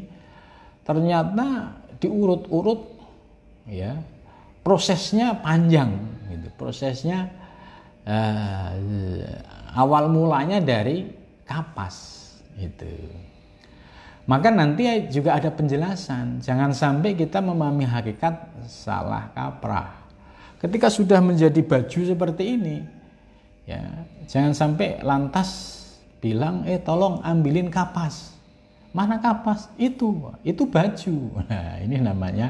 Ternyata 0.87 1.77
diurut-urut 1.99 2.81
ya 3.67 3.97
prosesnya 4.63 5.37
panjang 5.41 5.97
gitu. 6.31 6.49
Prosesnya 6.57 7.29
uh, 8.07 8.73
awal 9.77 10.09
mulanya 10.09 10.63
dari 10.63 11.09
kapas 11.47 12.25
itu 12.57 12.89
maka 14.27 14.51
nanti 14.51 15.07
juga 15.07 15.39
ada 15.39 15.55
penjelasan. 15.55 16.43
Jangan 16.43 16.75
sampai 16.75 17.15
kita 17.15 17.39
memahami 17.39 17.87
hakikat 17.87 18.67
salah 18.67 19.31
kaprah. 19.31 20.03
Ketika 20.59 20.91
sudah 20.91 21.23
menjadi 21.23 21.63
baju 21.63 22.01
seperti 22.03 22.59
ini 22.59 22.96
ya 23.67 23.83
jangan 24.31 24.55
sampai 24.55 25.03
lantas 25.03 25.77
bilang 26.23 26.65
eh 26.67 26.81
tolong 26.81 27.21
ambilin 27.23 27.71
kapas. 27.71 28.35
Mana 28.97 29.21
kapas? 29.21 29.69
Itu, 29.77 30.33
itu 30.41 30.65
baju. 30.65 31.45
Nah, 31.45 31.77
ini 31.85 32.01
namanya 32.01 32.49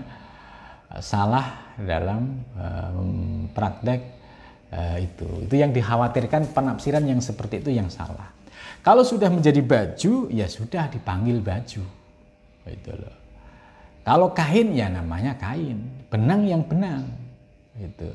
eh, 0.94 1.02
salah 1.02 1.74
dalam 1.74 2.40
um, 2.54 3.50
praktek 3.50 4.00
uh, 4.72 4.96
itu. 4.96 5.26
Itu 5.44 5.54
yang 5.58 5.74
dikhawatirkan 5.74 6.54
penafsiran 6.56 7.04
yang 7.04 7.20
seperti 7.20 7.60
itu 7.60 7.74
yang 7.74 7.90
salah. 7.92 8.32
Kalau 8.80 9.02
sudah 9.02 9.26
menjadi 9.28 9.60
baju 9.60 10.30
ya 10.30 10.46
sudah 10.46 10.86
dipanggil 10.86 11.42
baju. 11.42 11.82
Itu 12.66 12.92
loh. 12.94 13.16
Kalau 14.06 14.30
kain 14.30 14.70
ya 14.70 14.86
namanya 14.86 15.34
kain. 15.34 15.82
Benang 16.06 16.46
yang 16.46 16.62
benang. 16.62 17.10
Itu 17.74 18.14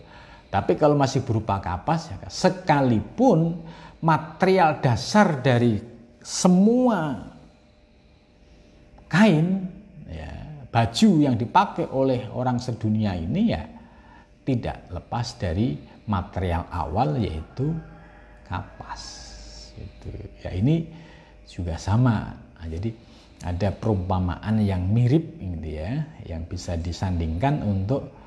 tapi 0.52 0.76
kalau 0.76 1.00
masih 1.00 1.24
berupa 1.24 1.64
kapas 1.64 2.12
ya 2.12 2.18
sekalipun 2.28 3.64
material 4.04 4.84
dasar 4.84 5.40
dari 5.40 5.80
semua 6.22 7.32
kain 9.08 9.66
ya, 10.12 10.32
baju 10.70 11.10
yang 11.24 11.40
dipakai 11.40 11.88
oleh 11.90 12.28
orang 12.36 12.60
sedunia 12.60 13.16
ini 13.16 13.42
ya 13.50 13.64
tidak 14.46 14.92
lepas 14.92 15.40
dari 15.40 15.78
material 16.10 16.68
awal 16.74 17.16
yaitu 17.16 17.72
kapas. 18.52 19.04
Itu. 19.78 20.12
Ya 20.44 20.52
ini 20.52 20.90
juga 21.48 21.80
sama. 21.80 22.36
Nah, 22.60 22.68
jadi 22.68 22.92
ada 23.42 23.74
perumpamaan 23.74 24.62
yang 24.62 24.86
mirip 24.86 25.40
gitu 25.40 25.70
ya, 25.82 26.06
yang 26.28 26.46
bisa 26.46 26.78
disandingkan 26.78 27.66
untuk 27.66 28.21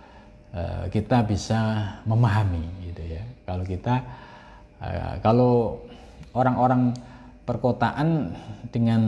uh, 0.54 0.86
kita 0.88 1.26
bisa 1.26 1.60
memahami 2.06 2.64
gitu 2.86 3.02
ya. 3.02 3.22
Kalau 3.44 3.64
kita 3.66 4.00
uh, 4.80 5.14
kalau 5.20 5.82
orang-orang 6.32 6.94
perkotaan 7.44 8.32
dengan 8.72 9.02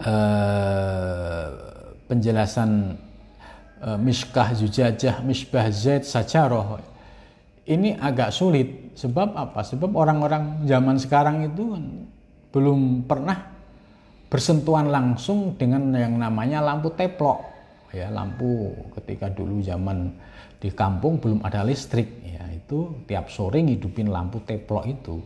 uh, 0.00 1.50
penjelasan 2.08 2.96
Eh, 3.78 3.94
miskah 3.94 4.58
zujajah, 4.58 5.22
misbah 5.22 5.70
zaid, 5.70 6.02
sajaroh. 6.02 6.82
Ini 7.62 7.94
agak 8.02 8.34
sulit. 8.34 8.90
Sebab 8.98 9.38
apa? 9.38 9.62
Sebab 9.62 9.94
orang-orang 9.94 10.66
zaman 10.66 10.98
sekarang 10.98 11.46
itu 11.46 11.78
belum 12.50 13.06
pernah 13.06 13.38
bersentuhan 14.26 14.90
langsung 14.90 15.54
dengan 15.54 15.94
yang 15.94 16.18
namanya 16.18 16.58
lampu 16.58 16.90
teplok. 16.90 17.38
Ya, 17.88 18.12
lampu 18.12 18.76
ketika 19.00 19.32
dulu 19.32 19.64
zaman 19.64 20.12
di 20.60 20.68
kampung 20.72 21.16
belum 21.16 21.40
ada 21.40 21.64
listrik. 21.64 22.08
Ya, 22.24 22.44
itu 22.52 23.04
tiap 23.08 23.32
sore 23.32 23.64
ngidupin 23.64 24.12
lampu 24.12 24.44
teplok 24.44 24.84
itu. 24.84 25.16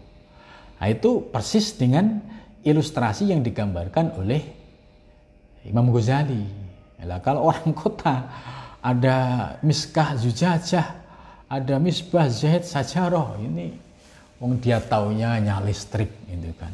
Nah, 0.79 0.87
itu 0.91 1.27
persis 1.31 1.75
dengan 1.75 2.23
ilustrasi 2.63 3.35
yang 3.35 3.43
digambarkan 3.43 4.19
oleh 4.23 4.43
Imam 5.67 5.91
Ghazali 5.91 6.63
Nah, 7.03 7.19
kalau 7.19 7.51
orang 7.51 7.75
kota 7.83 8.31
ada 8.83 9.17
miskah 9.63 10.15
zujajah, 10.15 10.87
ada 11.51 11.75
misbah 11.83 12.31
zahid 12.31 12.63
sajaroh, 12.63 13.39
ini 13.43 13.75
wong 14.39 14.59
dia 14.63 14.79
taunya 14.83 15.39
hanya 15.39 15.63
listrik 15.63 16.11
gitu 16.27 16.51
kan. 16.59 16.73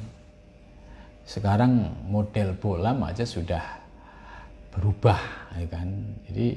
Sekarang 1.29 1.93
model 2.09 2.57
bolam 2.57 3.05
aja 3.05 3.29
sudah 3.29 3.78
berubah 4.79 5.19
ya 5.59 5.67
kan. 5.67 5.89
Jadi 6.31 6.49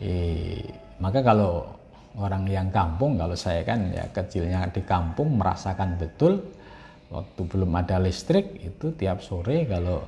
eh, 0.00 0.64
maka 0.96 1.20
kalau 1.20 1.76
orang 2.16 2.48
yang 2.48 2.72
kampung 2.72 3.20
kalau 3.20 3.36
saya 3.36 3.60
kan 3.60 3.92
ya 3.92 4.08
kecilnya 4.08 4.72
di 4.72 4.80
kampung 4.82 5.36
merasakan 5.36 6.00
betul 6.00 6.40
waktu 7.12 7.40
belum 7.44 7.70
ada 7.76 8.00
listrik 8.00 8.56
itu 8.64 8.96
tiap 8.96 9.20
sore 9.20 9.68
kalau 9.68 10.00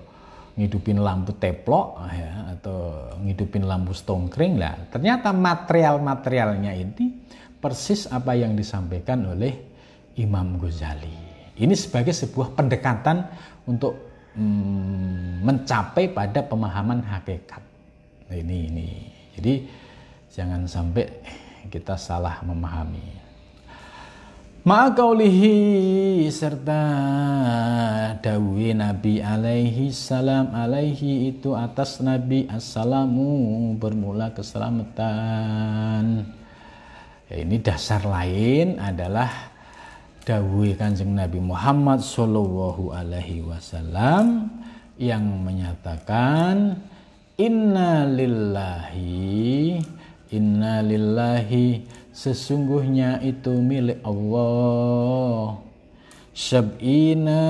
ngidupin 0.58 0.98
lampu 0.98 1.36
teplok 1.38 2.02
ya, 2.10 2.58
atau 2.58 2.78
ngidupin 3.22 3.62
lampu 3.62 3.94
stongkring 3.94 4.58
lah 4.58 4.74
ternyata 4.90 5.30
material-materialnya 5.30 6.72
ini 6.74 7.06
persis 7.60 8.10
apa 8.10 8.34
yang 8.34 8.58
disampaikan 8.58 9.22
oleh 9.28 9.54
Imam 10.18 10.58
Ghazali 10.58 11.14
ini 11.60 11.74
sebagai 11.76 12.16
sebuah 12.16 12.56
pendekatan 12.56 13.28
untuk 13.68 14.07
mm, 14.38 15.42
mencapai 15.42 16.06
pada 16.14 16.40
pemahaman 16.46 17.02
hakikat. 17.02 17.62
Nah, 18.30 18.36
ini 18.38 18.56
ini. 18.70 18.90
Jadi 19.34 19.54
jangan 20.30 20.62
sampai 20.70 21.06
kita 21.66 21.98
salah 21.98 22.38
memahami. 22.46 23.18
Ma'akaulihi 24.68 26.28
serta 26.28 26.82
dawi 28.20 28.76
Nabi 28.76 29.24
alaihi 29.24 29.88
salam. 29.94 30.52
Alaihi 30.52 31.32
itu 31.32 31.56
atas 31.56 32.04
Nabi. 32.04 32.44
Assalamu 32.52 33.72
bermula 33.80 34.28
keselamatan. 34.36 36.26
Ya, 37.32 37.36
ini 37.44 37.56
dasar 37.64 38.04
lain 38.04 38.76
adalah 38.76 39.47
dawi 40.28 40.76
kanjeng 40.76 41.16
Nabi 41.16 41.40
Muhammad 41.40 42.04
Sallallahu 42.04 42.92
Alaihi 42.92 43.40
Wasallam 43.40 44.52
yang 45.00 45.24
menyatakan 45.24 46.76
Inna 47.40 48.04
lillahi 48.04 49.80
Inna 50.28 50.84
lillahi 50.84 51.80
sesungguhnya 52.12 53.24
itu 53.24 53.56
milik 53.56 54.04
Allah. 54.04 55.56
Syab'ina 56.36 57.40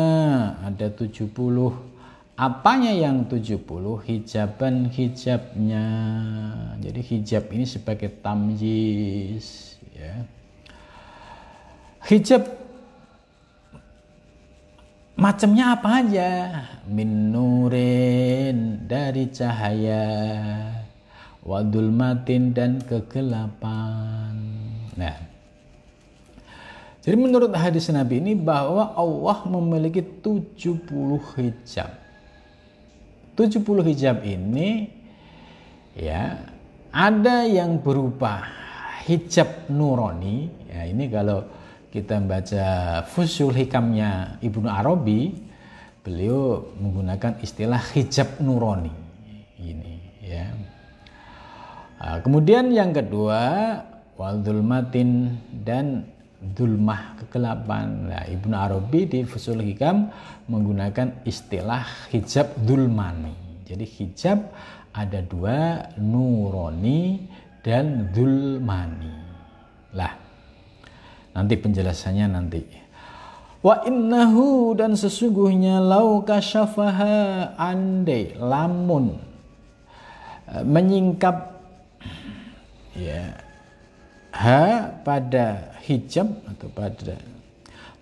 ada 0.63 0.87
70 0.87 1.35
apanya 2.39 2.95
yang 2.95 3.27
70 3.27 3.59
hijaban 4.07 4.87
hijabnya 4.95 5.87
jadi 6.79 7.01
hijab 7.03 7.51
ini 7.51 7.67
sebagai 7.67 8.15
tamjiz 8.23 9.75
ya. 9.99 10.23
Hijab 12.07 12.68
macamnya 15.19 15.75
apa 15.75 15.99
aja 15.99 16.31
min 16.87 17.35
dari 18.87 19.27
cahaya 19.35 20.07
wadul 21.43 21.91
matin 21.91 22.55
dan 22.55 22.79
kegelapan. 22.87 24.39
Nah, 24.95 25.19
jadi 27.03 27.17
menurut 27.19 27.51
hadis 27.51 27.91
Nabi 27.91 28.23
ini 28.23 28.39
bahwa 28.39 28.95
Allah 28.95 29.39
memiliki 29.51 30.05
70 30.05 30.87
hijab. 31.35 31.91
70 33.35 33.89
hijab 33.91 34.23
ini 34.23 34.93
ya 35.99 36.47
ada 36.95 37.43
yang 37.43 37.83
berupa 37.83 38.47
hijab 39.03 39.67
nurani. 39.67 40.47
Ya 40.71 40.87
ini 40.87 41.11
kalau 41.11 41.58
kita 41.99 42.23
baca 42.23 42.67
Fusul 43.11 43.59
Hikamnya 43.59 44.39
Ibnu 44.39 44.71
Arabi, 44.71 45.35
beliau 46.07 46.71
menggunakan 46.79 47.43
istilah 47.43 47.83
hijab 47.91 48.39
nurani. 48.39 48.95
Ini 49.59 49.95
ya. 50.23 50.47
Nah, 51.99 52.23
kemudian 52.23 52.71
yang 52.71 52.95
kedua 52.95 53.43
wal 54.15 54.39
dulmatin 54.47 55.35
dan 55.67 56.07
dulmah 56.39 57.19
kegelapan. 57.19 58.15
Nah, 58.15 58.25
Ibnu 58.31 58.55
Arabi 58.55 59.11
di 59.11 59.27
Fusul 59.27 59.59
Hikam 59.67 60.07
menggunakan 60.47 61.27
istilah 61.27 61.83
hijab 62.15 62.55
dulmani. 62.63 63.35
Jadi 63.67 63.83
hijab 63.83 64.55
ada 64.95 65.19
dua, 65.27 65.91
nuroni 65.99 67.27
dan 67.67 68.15
dulmani. 68.15 69.19
Lah, 69.99 70.28
nanti 71.39 71.55
penjelasannya 71.55 72.27
nanti. 72.27 72.61
Wa 73.63 73.87
innahu 73.87 74.75
dan 74.75 74.99
sesungguhnya 74.99 75.79
lau 75.79 76.27
kasyafaha 76.27 77.55
andai 77.55 78.35
lamun 78.39 79.19
eh, 80.51 80.63
menyingkap 80.67 81.59
ya 82.99 83.39
ha 84.35 84.91
pada 85.03 85.79
hijab 85.87 86.31
atau 86.47 86.69
pada 86.71 87.19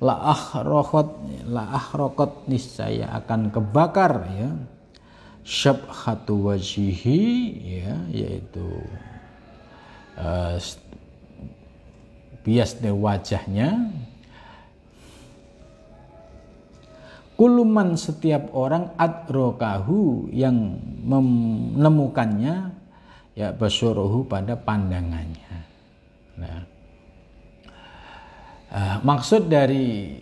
la 0.01 0.33
akhraqat 0.33 1.09
la 1.49 1.65
akhraqat 1.73 2.49
niscaya 2.53 3.09
akan 3.17 3.49
kebakar 3.49 4.29
ya 4.37 4.53
syabhatu 5.41 6.53
wajihi 6.53 7.25
ya 7.81 7.97
yaitu 8.13 8.67
uh, 10.21 10.61
bias 12.47 12.79
dari 12.79 12.95
wajahnya. 12.95 13.91
Kuluman 17.35 17.99
setiap 17.99 18.55
orang 18.55 18.97
adrokahu 18.97 20.31
yang 20.33 20.79
menemukannya 21.05 22.73
ya 23.37 23.53
basyuruhu 23.53 24.25
pada 24.25 24.57
pandangannya. 24.57 25.55
Nah, 26.41 26.59
uh, 28.73 28.97
maksud 29.05 29.53
dari 29.53 30.17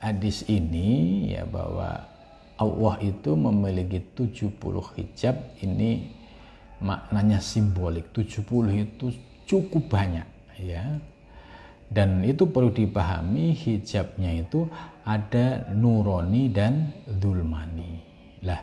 hadis 0.00 0.46
ini 0.48 1.28
ya 1.36 1.44
bahwa 1.44 2.06
Allah 2.56 2.94
itu 3.04 3.36
memiliki 3.36 4.00
70 4.16 4.56
hijab 4.96 5.36
ini 5.60 6.16
maknanya 6.80 7.44
simbolik. 7.44 8.08
70 8.16 8.46
itu 8.72 9.12
cukup 9.44 9.84
banyak 9.92 10.24
ya 10.64 10.96
dan 11.88 12.20
itu 12.24 12.44
perlu 12.48 12.68
dipahami 12.68 13.56
hijabnya 13.56 14.44
itu 14.44 14.68
ada 15.08 15.68
nuroni 15.72 16.52
dan 16.52 16.92
dulmani 17.08 18.00
lah 18.44 18.60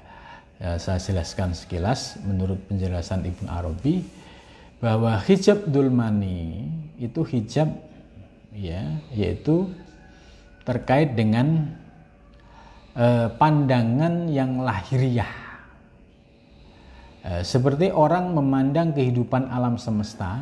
ya, 0.61 0.77
saya 0.77 1.01
jelaskan 1.01 1.57
sekilas 1.57 2.21
menurut 2.21 2.61
penjelasan 2.69 3.25
Ibnu 3.25 3.47
Arabi 3.49 4.05
bahwa 4.79 5.17
hijab 5.25 5.65
dulmani 5.65 6.69
itu 7.01 7.25
hijab 7.25 7.73
ya 8.53 9.01
yaitu 9.11 9.71
terkait 10.65 11.13
dengan 11.13 11.69
eh, 12.97 13.27
pandangan 13.37 14.25
yang 14.31 14.63
lahiriah. 14.65 15.29
Eh, 17.25 17.41
seperti 17.45 17.93
orang 17.93 18.33
memandang 18.33 18.93
kehidupan 18.93 19.49
alam 19.49 19.77
semesta 19.77 20.41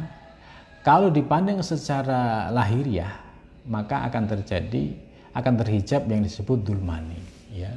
kalau 0.83 1.07
dipandang 1.07 1.63
secara 1.63 2.51
lahiriah, 2.51 3.15
maka 3.71 4.03
akan 4.11 4.27
terjadi 4.27 4.91
akan 5.33 5.53
terhijab 5.63 6.05
yang 6.11 6.21
disebut 6.21 6.61
dulmani, 6.61 7.17
ya. 7.49 7.71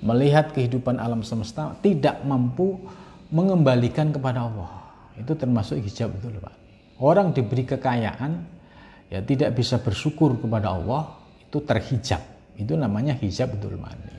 Melihat 0.00 0.56
kehidupan 0.56 0.96
alam 0.96 1.20
semesta 1.20 1.76
tidak 1.84 2.24
mampu 2.24 2.80
mengembalikan 3.28 4.08
kepada 4.10 4.48
Allah. 4.48 4.72
Itu 5.20 5.36
termasuk 5.36 5.84
hijab 5.84 6.16
dulmani. 6.24 6.96
Orang 6.96 7.36
diberi 7.36 7.68
kekayaan 7.68 8.32
ya 9.12 9.20
tidak 9.20 9.52
bisa 9.54 9.76
bersyukur 9.76 10.40
kepada 10.40 10.72
Allah, 10.72 11.20
itu 11.44 11.60
terhijab. 11.60 12.24
Itu 12.56 12.80
namanya 12.80 13.12
hijab 13.20 13.52
dulmani. 13.60 14.16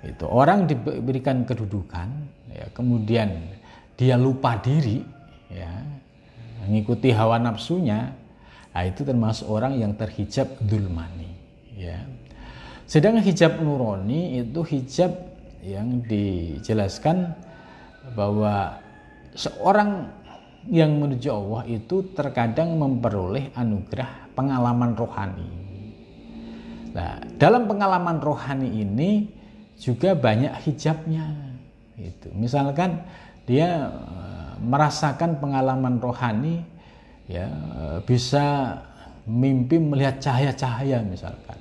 Itu 0.00 0.24
orang 0.24 0.64
diberikan 0.64 1.44
kedudukan 1.44 2.08
ya 2.56 2.66
kemudian 2.72 3.52
dia 4.00 4.16
lupa 4.16 4.56
diri 4.60 5.04
ya 5.52 5.68
mengikuti 6.66 7.14
hawa 7.14 7.38
nafsunya, 7.38 8.12
nah 8.74 8.82
itu 8.82 9.06
termasuk 9.06 9.46
orang 9.46 9.78
yang 9.78 9.94
terhijab 9.94 10.50
dulmani. 10.60 11.30
Ya. 11.78 12.02
Sedangkan 12.86 13.22
hijab 13.22 13.58
nuroni 13.62 14.42
itu 14.42 14.60
hijab 14.62 15.12
yang 15.62 16.02
dijelaskan 16.06 17.34
bahwa 18.14 18.78
seorang 19.34 20.06
yang 20.70 20.98
menuju 20.98 21.30
Allah 21.30 21.62
itu 21.70 22.10
terkadang 22.14 22.74
memperoleh 22.78 23.54
anugerah 23.54 24.30
pengalaman 24.34 24.98
rohani. 24.98 25.50
Nah, 26.94 27.22
dalam 27.36 27.70
pengalaman 27.70 28.18
rohani 28.18 28.70
ini 28.82 29.30
juga 29.78 30.16
banyak 30.16 30.52
hijabnya. 30.66 31.28
Itu. 31.96 32.32
Misalkan 32.32 33.04
dia 33.44 33.88
merasakan 34.60 35.40
pengalaman 35.40 36.00
rohani 36.00 36.64
ya 37.26 37.50
bisa 38.06 38.78
mimpi 39.26 39.76
melihat 39.82 40.22
cahaya-cahaya 40.22 41.02
misalkan. 41.02 41.58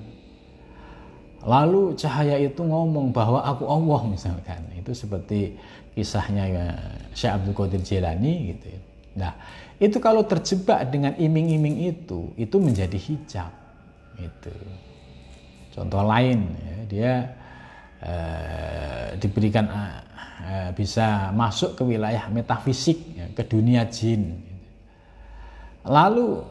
Lalu 1.46 1.94
cahaya 1.94 2.42
itu 2.42 2.62
ngomong 2.66 3.14
bahwa 3.14 3.46
aku 3.46 3.70
Allah 3.70 4.02
misalkan. 4.10 4.66
Itu 4.74 4.98
seperti 4.98 5.54
kisahnya 5.96 6.44
ya 6.46 6.66
Syekh 7.16 7.32
Abdul 7.32 7.56
Qadir 7.56 7.82
Jilani 7.82 8.52
gitu 8.52 8.66
ya. 8.68 8.80
nah 9.16 9.32
itu 9.80 9.96
kalau 10.04 10.28
terjebak 10.28 10.92
dengan 10.92 11.16
iming-iming 11.16 11.88
itu 11.88 12.36
itu 12.36 12.60
menjadi 12.60 13.00
hijab 13.00 13.52
itu 14.20 14.56
contoh 15.72 16.04
lain 16.04 16.52
ya, 16.52 16.78
dia 16.92 17.14
eh, 18.04 19.08
diberikan 19.24 19.72
bisa 20.76 21.32
masuk 21.32 21.80
ke 21.80 21.84
wilayah 21.88 22.28
metafisik, 22.30 23.00
ya, 23.16 23.26
ke 23.32 23.44
dunia 23.48 23.88
jin. 23.88 24.36
Lalu 25.86 26.44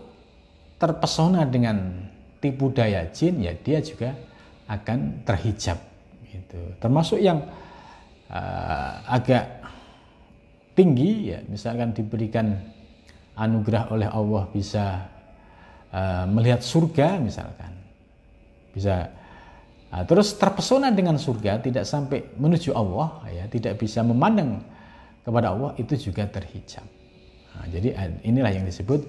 terpesona 0.81 1.45
dengan 1.47 2.09
tipu 2.41 2.73
daya 2.73 3.07
jin, 3.13 3.45
ya 3.45 3.53
dia 3.55 3.79
juga 3.85 4.17
akan 4.69 5.23
terhijab. 5.29 5.79
Gitu. 6.27 6.61
Termasuk 6.83 7.21
yang 7.23 7.45
uh, 8.33 8.93
agak 9.07 9.63
tinggi, 10.75 11.31
ya 11.35 11.39
misalkan 11.47 11.95
diberikan 11.95 12.59
anugerah 13.39 13.91
oleh 13.95 14.09
Allah 14.11 14.45
bisa 14.51 15.07
uh, 15.95 16.25
melihat 16.27 16.63
surga, 16.63 17.23
misalkan 17.23 17.73
bisa 18.75 19.11
Nah, 19.95 20.03
terus 20.03 20.35
terpesona 20.35 20.91
dengan 20.91 21.15
surga, 21.15 21.63
tidak 21.63 21.87
sampai 21.87 22.35
menuju 22.35 22.75
Allah, 22.75 23.23
ya, 23.31 23.47
tidak 23.47 23.79
bisa 23.79 24.03
memandang 24.03 24.59
kepada 25.23 25.55
Allah, 25.55 25.71
itu 25.79 26.11
juga 26.11 26.27
terhijab. 26.27 26.83
Nah, 27.55 27.67
jadi 27.71 27.95
inilah 28.27 28.51
yang 28.59 28.67
disebut 28.67 29.07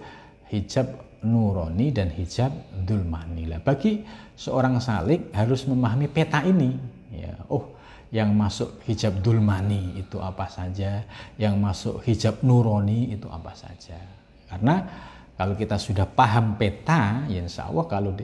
hijab 0.54 0.86
nuroni 1.26 1.90
dan 1.90 2.14
hijab 2.14 2.54
dulmani. 2.86 3.50
Bagi 3.66 4.06
seorang 4.38 4.78
salik 4.78 5.34
harus 5.34 5.66
memahami 5.66 6.06
peta 6.06 6.46
ini. 6.46 6.78
Ya, 7.10 7.34
oh, 7.50 7.74
yang 8.14 8.38
masuk 8.38 8.86
hijab 8.86 9.26
dulmani 9.26 9.98
itu 9.98 10.22
apa 10.22 10.46
saja, 10.46 11.02
yang 11.42 11.58
masuk 11.58 12.06
hijab 12.06 12.46
nuroni 12.46 13.10
itu 13.10 13.26
apa 13.26 13.58
saja. 13.58 13.98
Karena 14.46 14.86
kalau 15.34 15.58
kita 15.58 15.82
sudah 15.82 16.06
paham 16.06 16.62
peta, 16.62 17.26
ya 17.26 17.42
insya 17.42 17.74
Allah 17.74 17.86
kalau 17.90 18.14
di, 18.14 18.22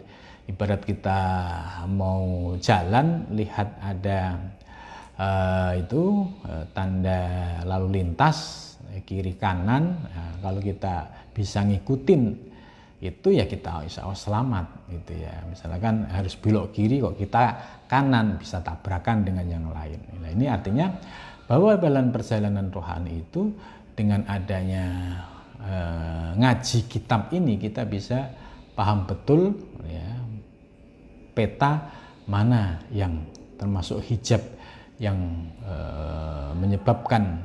ibarat 0.51 0.83
kita 0.83 1.19
mau 1.87 2.53
jalan 2.59 3.25
lihat 3.31 3.79
ada 3.79 4.35
uh, 5.15 5.71
itu 5.79 6.27
uh, 6.45 6.67
tanda 6.75 7.21
lalu 7.63 8.03
lintas 8.03 8.69
kiri 9.07 9.39
kanan 9.39 9.95
nah, 10.03 10.31
kalau 10.43 10.59
kita 10.59 11.07
bisa 11.31 11.63
ngikutin 11.63 12.51
itu 13.01 13.33
ya 13.33 13.49
kita 13.49 13.81
insya 13.81 14.05
Allah 14.05 14.21
selamat 14.21 14.65
gitu 14.93 15.17
ya. 15.17 15.33
Misalkan 15.49 16.05
harus 16.05 16.37
belok 16.37 16.69
kiri 16.69 17.01
kok 17.01 17.17
kita 17.17 17.43
kanan 17.89 18.37
bisa 18.37 18.61
tabrakan 18.61 19.25
dengan 19.25 19.49
yang 19.49 19.65
lain. 19.73 19.97
Nah 20.21 20.29
ini 20.29 20.45
artinya 20.45 20.93
bahwa 21.49 21.81
dalam 21.81 22.13
perjalanan 22.13 22.69
rohani 22.69 23.25
itu 23.25 23.49
dengan 23.97 24.21
adanya 24.29 24.85
uh, 25.57 26.37
ngaji 26.37 26.85
kitab 26.85 27.33
ini 27.33 27.57
kita 27.57 27.89
bisa 27.89 28.29
paham 28.77 29.09
betul 29.09 29.57
ya 29.89 30.20
peta 31.32 31.91
mana 32.29 32.79
yang 32.93 33.25
termasuk 33.57 34.01
hijab 34.05 34.41
yang 35.01 35.17
e, 35.65 35.75
menyebabkan 36.57 37.41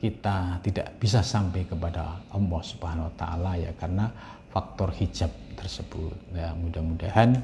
kita 0.00 0.60
tidak 0.60 0.96
bisa 1.00 1.24
sampai 1.24 1.64
kepada 1.64 2.20
Allah 2.32 2.62
Subhanahu 2.64 3.08
wa 3.08 3.14
taala 3.16 3.52
ya 3.56 3.72
karena 3.76 4.08
faktor 4.52 4.92
hijab 4.96 5.32
tersebut. 5.56 6.12
Ya 6.36 6.52
mudah-mudahan 6.52 7.36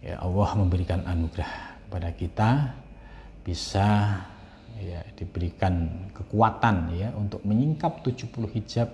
ya 0.00 0.16
Allah 0.20 0.48
memberikan 0.56 1.04
anugerah 1.04 1.80
kepada 1.88 2.10
kita 2.16 2.50
bisa 3.44 3.88
ya 4.78 5.00
diberikan 5.16 6.08
kekuatan 6.12 6.94
ya 6.96 7.08
untuk 7.16 7.42
menyingkap 7.44 8.04
70 8.04 8.30
hijab 8.56 8.88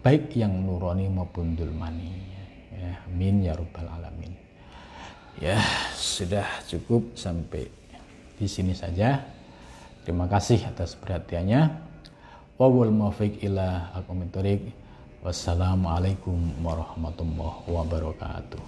baik 0.00 0.34
yang 0.36 0.52
nurani 0.52 1.08
maupun 1.08 1.56
dulmani. 1.56 2.12
Ya, 2.72 2.94
amin 3.10 3.42
ya 3.42 3.52
rabbal 3.58 3.88
alamin 3.88 4.47
ya 5.38 5.58
sudah 5.94 6.46
cukup 6.66 7.14
sampai 7.14 7.70
di 8.38 8.46
sini 8.46 8.74
saja. 8.74 9.22
Terima 10.02 10.26
kasih 10.26 10.62
atas 10.66 10.98
perhatiannya. 10.98 11.86
Wawul 12.58 12.90
muwafiq 12.90 13.38
ila 13.46 13.94
akumitorik 13.94 14.74
wassalamualaikum 15.22 16.58
warahmatullahi 16.62 17.70
wabarakatuh. 17.70 18.62